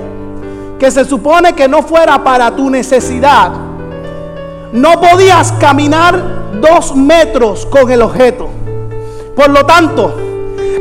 [0.80, 3.52] que se supone que no fuera para tu necesidad,
[4.74, 8.50] no podías caminar dos metros con el objeto.
[9.36, 10.14] Por lo tanto,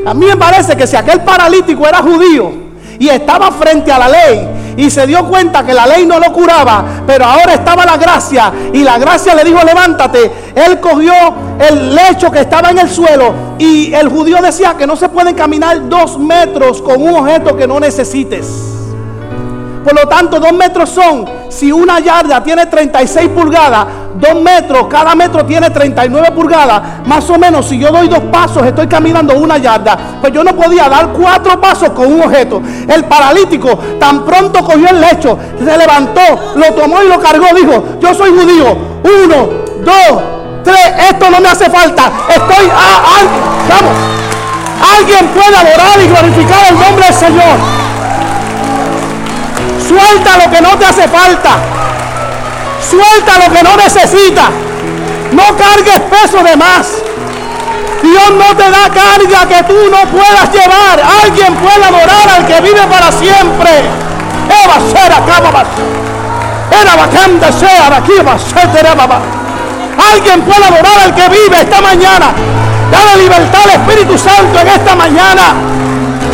[0.05, 2.53] a mí me parece que si aquel paralítico era judío
[2.99, 6.33] y estaba frente a la ley, y se dio cuenta que la ley no lo
[6.33, 10.33] curaba, pero ahora estaba la gracia y la gracia le dijo levántate.
[10.55, 11.13] Él cogió
[11.59, 15.35] el lecho que estaba en el suelo y el judío decía que no se pueden
[15.35, 18.82] caminar dos metros con un objeto que no necesites.
[19.85, 25.15] Por lo tanto, dos metros son, si una yarda tiene 36 pulgadas, dos metros, cada
[25.15, 29.59] metro tiene 39 pulgadas, más o menos, si yo doy dos pasos, estoy caminando una
[29.59, 32.63] yarda, pues yo no podía dar cuatro pasos con un objeto.
[32.89, 36.21] El paralítico tan pronto cogió el lecho, se levantó,
[36.55, 38.77] lo tomó y lo cargó, dijo, yo soy judío,
[39.25, 39.49] uno,
[39.85, 40.23] dos,
[40.63, 43.19] tres, esto no me hace falta, estoy, a,
[43.69, 43.93] vamos,
[44.97, 47.82] alguien puede adorar y glorificar el nombre del Señor.
[49.93, 51.51] Suelta lo que no te hace falta.
[52.81, 54.49] Suelta lo que no necesitas.
[55.33, 56.89] No cargues peso de más.
[58.03, 61.03] Dios no te da carga que tú no puedas llevar.
[61.25, 63.85] Alguien puede adorar al que vive para siempre.
[64.65, 64.79] Eva
[70.13, 72.33] Alguien puede adorar al que vive esta mañana.
[72.91, 75.55] Dale libertad al Espíritu Santo en esta mañana.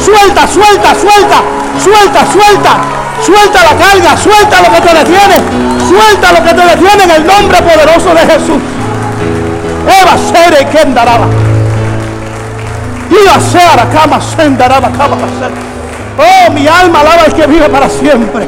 [0.05, 1.43] Suelta, suelta, suelta,
[1.83, 2.98] suelta, suelta.
[3.23, 5.35] Suelta la carga, suelta lo que te detiene,
[5.89, 8.59] suelta lo que te detiene en el nombre poderoso de Jesús.
[9.87, 11.27] Eva sere que andaraba.
[13.11, 15.17] Iba a cama sendaraba cama
[16.19, 18.47] Oh, mi alma alaba al que vive para siempre.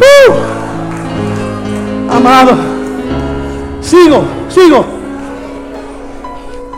[0.00, 0.32] Uh.
[2.14, 2.56] Amado,
[3.80, 4.84] sigo, sigo.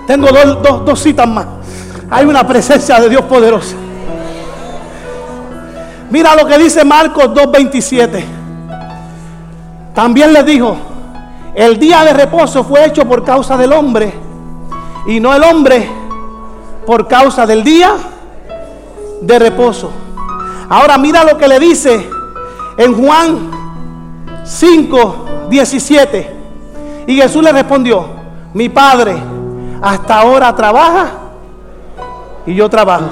[0.06, 1.46] Tengo dos, dos citas más.
[2.10, 3.74] Hay una presencia de Dios poderosa.
[6.10, 8.24] Mira lo que dice Marcos 2.27.
[9.94, 10.76] También le dijo,
[11.54, 14.12] el día de reposo fue hecho por causa del hombre
[15.06, 15.88] y no el hombre
[16.84, 17.92] por causa del día
[19.22, 19.90] de reposo.
[20.68, 22.08] Ahora mira lo que le dice
[22.76, 23.50] en Juan
[24.44, 26.36] 5, 17.
[27.06, 28.06] Y Jesús le respondió,
[28.52, 29.16] mi padre
[29.80, 31.06] hasta ahora trabaja
[32.46, 33.08] y yo trabajo.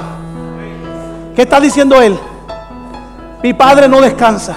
[1.34, 2.18] ¿Qué está diciendo él?
[3.45, 4.55] Mi padre no descansa.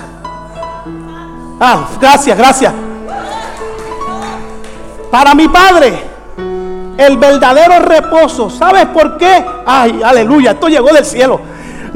[1.60, 2.74] Ah, gracias, gracias.
[5.12, 6.04] Para mi padre,
[6.98, 9.46] el verdadero reposo, ¿sabes por qué?
[9.66, 11.42] Ay, aleluya, esto llegó del cielo.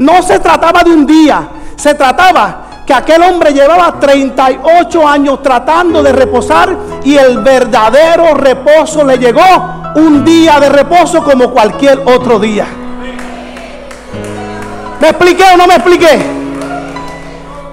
[0.00, 6.02] No se trataba de un día, se trataba que aquel hombre llevaba 38 años tratando
[6.02, 12.38] de reposar y el verdadero reposo le llegó un día de reposo como cualquier otro
[12.38, 12.66] día.
[15.00, 16.41] ¿Me expliqué o no me expliqué?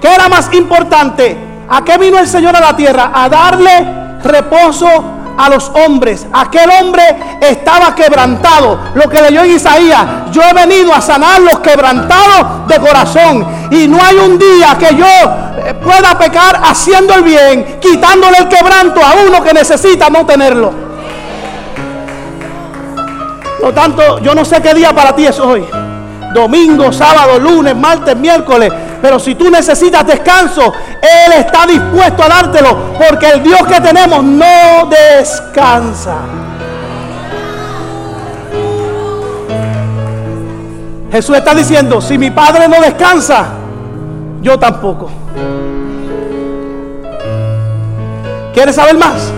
[0.00, 1.36] ¿Qué era más importante?
[1.68, 3.10] ¿A qué vino el Señor a la tierra?
[3.14, 4.88] A darle reposo
[5.36, 6.26] a los hombres.
[6.32, 7.02] Aquel hombre
[7.40, 8.78] estaba quebrantado.
[8.94, 10.04] Lo que leyó en Isaías.
[10.32, 13.46] Yo he venido a sanar los quebrantados de corazón.
[13.70, 18.48] Y no hay un día que yo eh, pueda pecar haciendo el bien, quitándole el
[18.48, 20.72] quebranto a uno que necesita no tenerlo.
[23.60, 25.66] Por lo tanto, yo no sé qué día para ti es hoy.
[26.34, 28.72] Domingo, sábado, lunes, martes, miércoles.
[29.02, 32.92] Pero si tú necesitas descanso, Él está dispuesto a dártelo.
[32.98, 36.16] Porque el Dios que tenemos no descansa.
[41.10, 43.48] Jesús está diciendo, si mi Padre no descansa,
[44.42, 45.10] yo tampoco.
[48.54, 49.32] ¿Quieres saber más?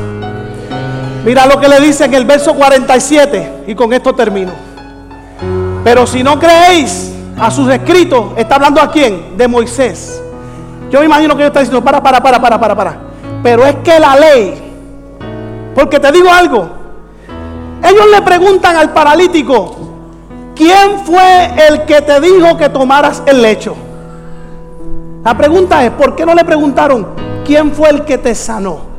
[1.25, 4.72] Mira lo que le dice en el verso 47 y con esto termino.
[5.85, 9.37] Pero si no creéis a sus escritos, está hablando a quién?
[9.37, 10.23] De Moisés.
[10.91, 12.97] Yo me imagino que ellos están diciendo, para, para, para, para, para, para.
[13.43, 14.63] Pero es que la ley,
[15.75, 16.69] porque te digo algo,
[17.83, 19.77] ellos le preguntan al paralítico,
[20.55, 23.75] ¿quién fue el que te dijo que tomaras el lecho?
[25.25, 27.09] La pregunta es, ¿por qué no le preguntaron
[27.45, 28.93] quién fue el que te sanó?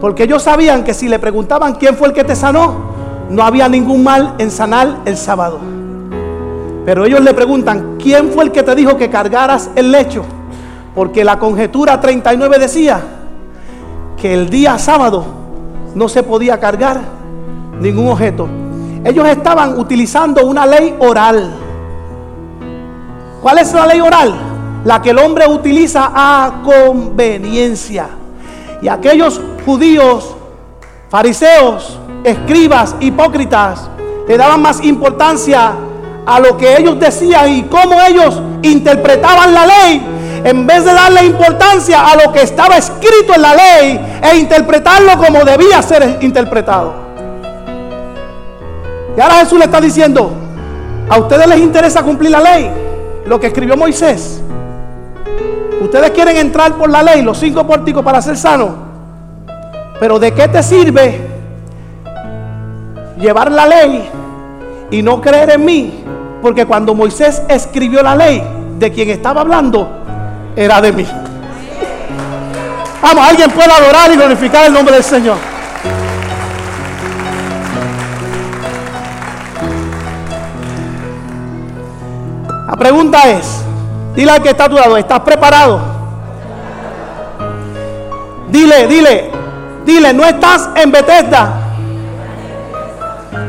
[0.00, 2.91] Porque ellos sabían que si le preguntaban quién fue el que te sanó,
[3.32, 5.58] no había ningún mal en sanar el sábado.
[6.84, 10.22] Pero ellos le preguntan, ¿quién fue el que te dijo que cargaras el lecho?
[10.94, 13.00] Porque la conjetura 39 decía
[14.20, 15.24] que el día sábado
[15.94, 17.00] no se podía cargar
[17.80, 18.48] ningún objeto.
[19.02, 21.54] Ellos estaban utilizando una ley oral.
[23.40, 24.34] ¿Cuál es la ley oral?
[24.84, 28.08] La que el hombre utiliza a conveniencia.
[28.82, 30.34] Y aquellos judíos,
[31.08, 33.88] fariseos, escribas, hipócritas,
[34.26, 35.72] le daban más importancia
[36.24, 40.02] a lo que ellos decían y cómo ellos interpretaban la ley,
[40.44, 45.18] en vez de darle importancia a lo que estaba escrito en la ley e interpretarlo
[45.18, 46.94] como debía ser interpretado.
[49.16, 50.32] Y ahora Jesús le está diciendo,
[51.08, 52.70] a ustedes les interesa cumplir la ley,
[53.26, 54.40] lo que escribió Moisés.
[55.80, 58.70] Ustedes quieren entrar por la ley, los cinco pórticos para ser sanos.
[59.98, 61.31] Pero ¿de qué te sirve
[63.18, 64.08] llevar la ley
[64.90, 66.04] y no creer en mí,
[66.40, 68.42] porque cuando Moisés escribió la ley,
[68.78, 69.88] de quien estaba hablando
[70.56, 71.06] era de mí.
[73.00, 75.36] Vamos, alguien puede adorar y glorificar el nombre del Señor.
[82.68, 83.62] La pregunta es,
[84.14, 85.80] dile al que está a tu lado, ¿estás preparado?
[88.48, 89.30] Dile, dile,
[89.84, 91.71] dile, no estás en Bethesda,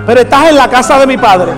[0.06, 1.54] pero estás en la casa de mi padre.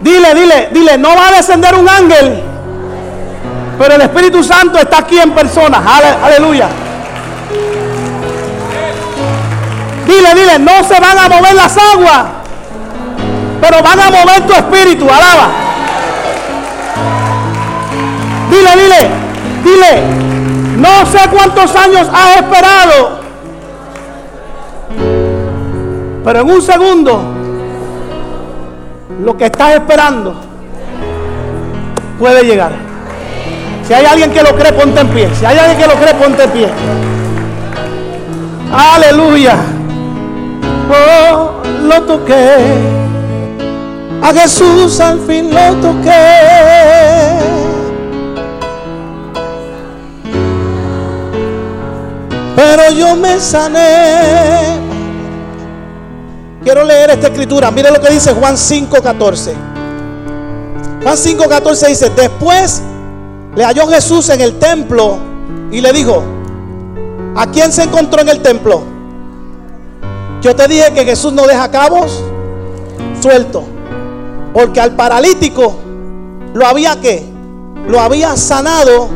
[0.00, 2.42] Dile, dile, dile, no va a descender un ángel,
[3.78, 5.82] pero el Espíritu Santo está aquí en persona.
[6.22, 6.68] Aleluya.
[10.06, 12.24] Dile, dile, no se van a mover las aguas,
[13.60, 15.04] pero van a mover tu espíritu.
[15.04, 15.48] Alaba.
[18.50, 19.10] Dile, dile,
[19.64, 20.02] dile,
[20.78, 23.17] no sé cuántos años has esperado
[26.28, 27.22] pero en un segundo,
[29.24, 30.34] lo que estás esperando
[32.18, 32.72] puede llegar.
[33.86, 35.30] Si hay alguien que lo cree, ponte en pie.
[35.34, 36.68] Si hay alguien que lo cree, ponte en pie.
[38.70, 39.56] Aleluya.
[40.90, 42.56] Oh, lo toqué.
[44.20, 47.38] A Jesús al fin lo toqué.
[52.54, 54.87] pero yo me sané.
[56.62, 57.70] Quiero leer esta escritura.
[57.70, 59.54] Mire lo que dice Juan 5:14.
[61.02, 62.82] Juan 5:14 dice, después
[63.54, 65.18] le halló Jesús en el templo
[65.70, 66.22] y le dijo,
[67.36, 68.82] ¿a quién se encontró en el templo?
[70.42, 72.22] Yo te dije que Jesús no deja cabos
[73.20, 73.64] sueltos.
[74.52, 75.76] Porque al paralítico
[76.54, 77.24] lo había que,
[77.86, 79.08] lo había sanado,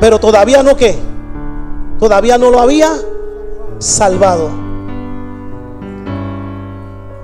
[0.00, 0.98] pero todavía no que,
[1.98, 2.90] todavía no lo había
[3.84, 4.50] salvado.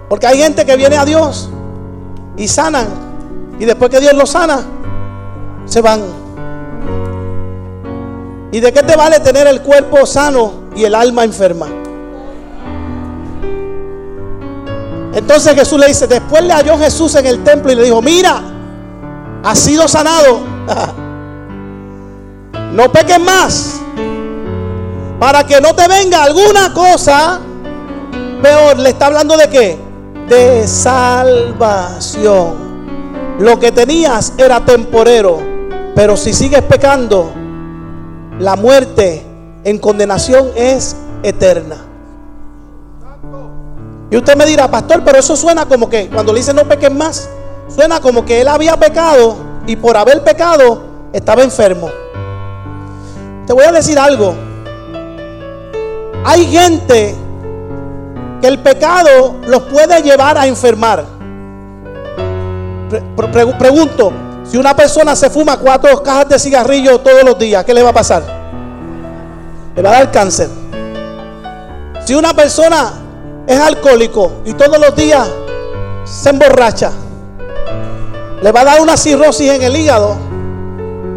[0.09, 1.49] Porque hay gente que viene a Dios
[2.37, 2.87] y sanan.
[3.59, 4.61] Y después que Dios los sana,
[5.65, 6.03] se van.
[8.53, 11.69] ¿Y de qué te vale tener el cuerpo sano y el alma enferma?
[15.13, 18.43] Entonces Jesús le dice, después le halló Jesús en el templo y le dijo, mira,
[19.45, 20.41] has sido sanado.
[22.73, 23.80] no peques más
[25.21, 27.39] para que no te venga alguna cosa
[28.43, 28.79] peor.
[28.79, 29.79] Le está hablando de qué?
[30.27, 32.71] De salvación.
[33.39, 35.39] Lo que tenías era temporero,
[35.95, 37.31] pero si sigues pecando,
[38.39, 39.23] la muerte
[39.63, 41.77] en condenación es eterna.
[44.11, 46.93] Y usted me dirá, pastor, pero eso suena como que cuando le dice no peques
[46.93, 47.29] más,
[47.69, 51.91] suena como que él había pecado y por haber pecado estaba enfermo.
[53.47, 54.50] Te voy a decir algo.
[56.25, 57.15] Hay gente
[58.41, 61.05] que el pecado los puede llevar a enfermar.
[63.59, 64.13] pregunto,
[64.45, 67.91] si una persona se fuma cuatro cajas de cigarrillo todos los días, ¿qué le va
[67.91, 68.23] a pasar?
[69.75, 70.49] Le va a dar cáncer.
[72.05, 72.93] Si una persona
[73.47, 75.29] es alcohólico y todos los días
[76.05, 76.91] se emborracha,
[78.43, 80.17] le va a dar una cirrosis en el hígado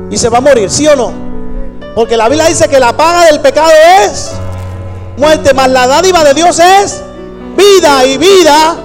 [0.10, 1.12] y se va a morir, ¿sí o no?
[1.96, 3.72] Porque la Biblia dice que la paga del pecado
[4.06, 4.32] es
[5.18, 7.04] muerte, más la dádiva de Dios es
[7.56, 8.76] vida y vida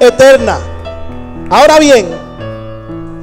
[0.00, 0.58] eterna.
[1.50, 2.08] Ahora bien,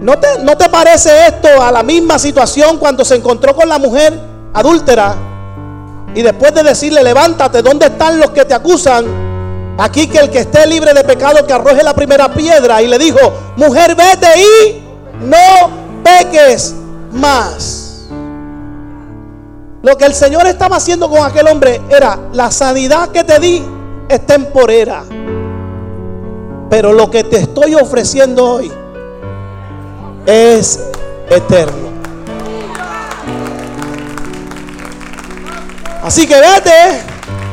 [0.02, 3.80] ¿no te, ¿no te parece esto a la misma situación cuando se encontró con la
[3.80, 4.18] mujer
[4.54, 5.16] adúltera?
[6.14, 9.32] Y después de decirle, levántate, ¿dónde están los que te acusan?
[9.78, 12.82] Aquí que el que esté libre de pecado que arroje la primera piedra.
[12.82, 13.20] Y le dijo,
[13.56, 14.84] mujer, vete y
[15.22, 15.70] no
[16.04, 16.76] peques
[17.12, 17.81] más.
[19.84, 23.64] Lo que el Señor estaba haciendo con aquel hombre era, la sanidad que te di
[24.08, 25.04] es temporera.
[26.70, 28.72] Pero lo que te estoy ofreciendo hoy
[30.26, 30.80] es
[31.30, 31.90] eterno.
[36.04, 37.02] Así que vete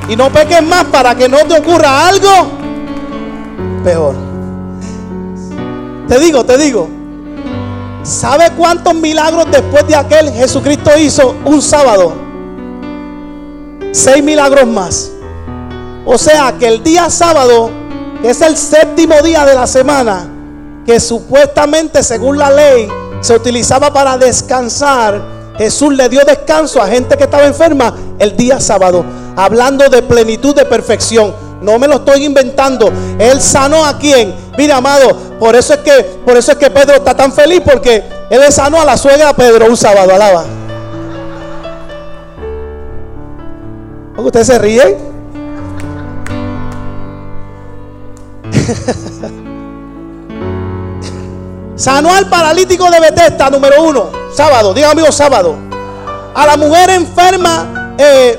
[0.09, 2.51] y no peques más para que no te ocurra algo
[3.85, 4.15] peor.
[6.07, 6.98] Te digo, te digo.
[8.09, 12.15] ¿Sabe cuántos milagros después de aquel Jesucristo hizo un sábado?
[13.93, 15.11] Seis milagros más.
[16.07, 17.71] O sea que el día sábado,
[18.23, 20.27] que es el séptimo día de la semana,
[20.87, 22.89] que supuestamente según la ley
[23.21, 25.21] se utilizaba para descansar,
[25.59, 29.05] Jesús le dio descanso a gente que estaba enferma el día sábado,
[29.37, 31.35] hablando de plenitud de perfección.
[31.61, 32.91] No me lo estoy inventando.
[33.19, 34.33] Él sanó a quien.
[34.57, 35.93] Mira, amado, por eso es que
[36.25, 39.33] por eso es que Pedro está tan feliz porque él le sanó a la suegra
[39.33, 40.45] Pedro un sábado, alaba.
[44.17, 44.99] ¿Usted se ríe?
[51.77, 55.55] sanó al paralítico de Betesda, número uno, sábado, diga amigo, sábado.
[56.35, 58.37] A la mujer enferma eh,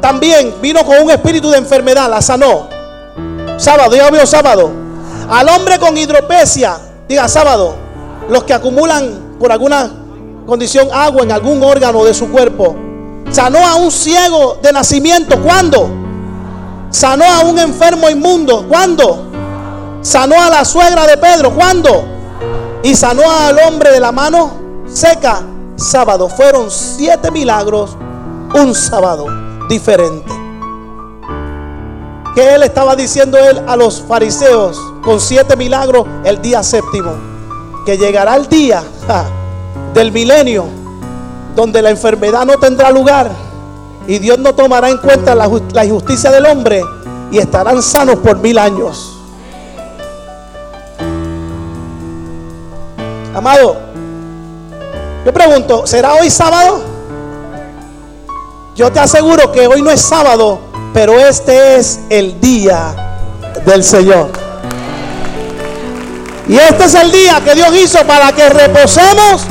[0.00, 2.68] también vino con un espíritu de enfermedad, la sanó.
[3.58, 4.70] Sábado, diga amigo, sábado.
[5.28, 7.74] Al hombre con hidropesia, diga sábado.
[8.28, 9.90] Los que acumulan por alguna
[10.46, 12.74] condición agua en algún órgano de su cuerpo.
[13.30, 15.40] Sanó a un ciego de nacimiento.
[15.42, 15.90] ¿Cuándo?
[16.90, 18.66] Sanó a un enfermo inmundo.
[18.68, 19.26] ¿Cuándo?
[20.00, 21.54] Sanó a la suegra de Pedro.
[21.54, 22.04] ¿Cuándo?
[22.82, 24.52] Y sanó al hombre de la mano
[24.86, 25.42] seca.
[25.76, 26.28] Sábado.
[26.28, 27.96] Fueron siete milagros.
[28.54, 30.30] Un sábado diferente.
[32.34, 37.12] Que él estaba diciendo él a los fariseos con siete milagros el día séptimo.
[37.86, 38.82] Que llegará el día
[39.94, 40.66] del milenio
[41.56, 43.30] donde la enfermedad no tendrá lugar
[44.06, 46.82] y Dios no tomará en cuenta la, la injusticia del hombre
[47.30, 49.16] y estarán sanos por mil años.
[53.34, 53.76] Amado,
[55.24, 56.89] yo pregunto, ¿será hoy sábado?
[58.80, 60.58] Yo te aseguro que hoy no es sábado,
[60.94, 62.94] pero este es el día
[63.66, 64.30] del Señor.
[66.48, 69.42] Y este es el día que Dios hizo para que reposemos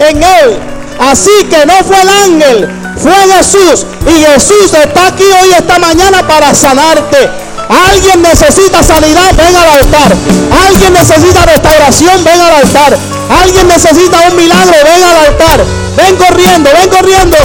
[0.00, 0.58] en Él.
[0.98, 3.86] Así que no fue el ángel, fue Jesús.
[4.08, 7.30] Y Jesús está aquí hoy, esta mañana, para sanarte.
[7.68, 10.12] Alguien necesita sanidad, ven al altar.
[10.66, 12.98] Alguien necesita restauración, ven al altar.
[13.44, 15.64] Alguien necesita un milagro, ven al altar.
[15.96, 17.36] Ven corriendo, ven corriendo.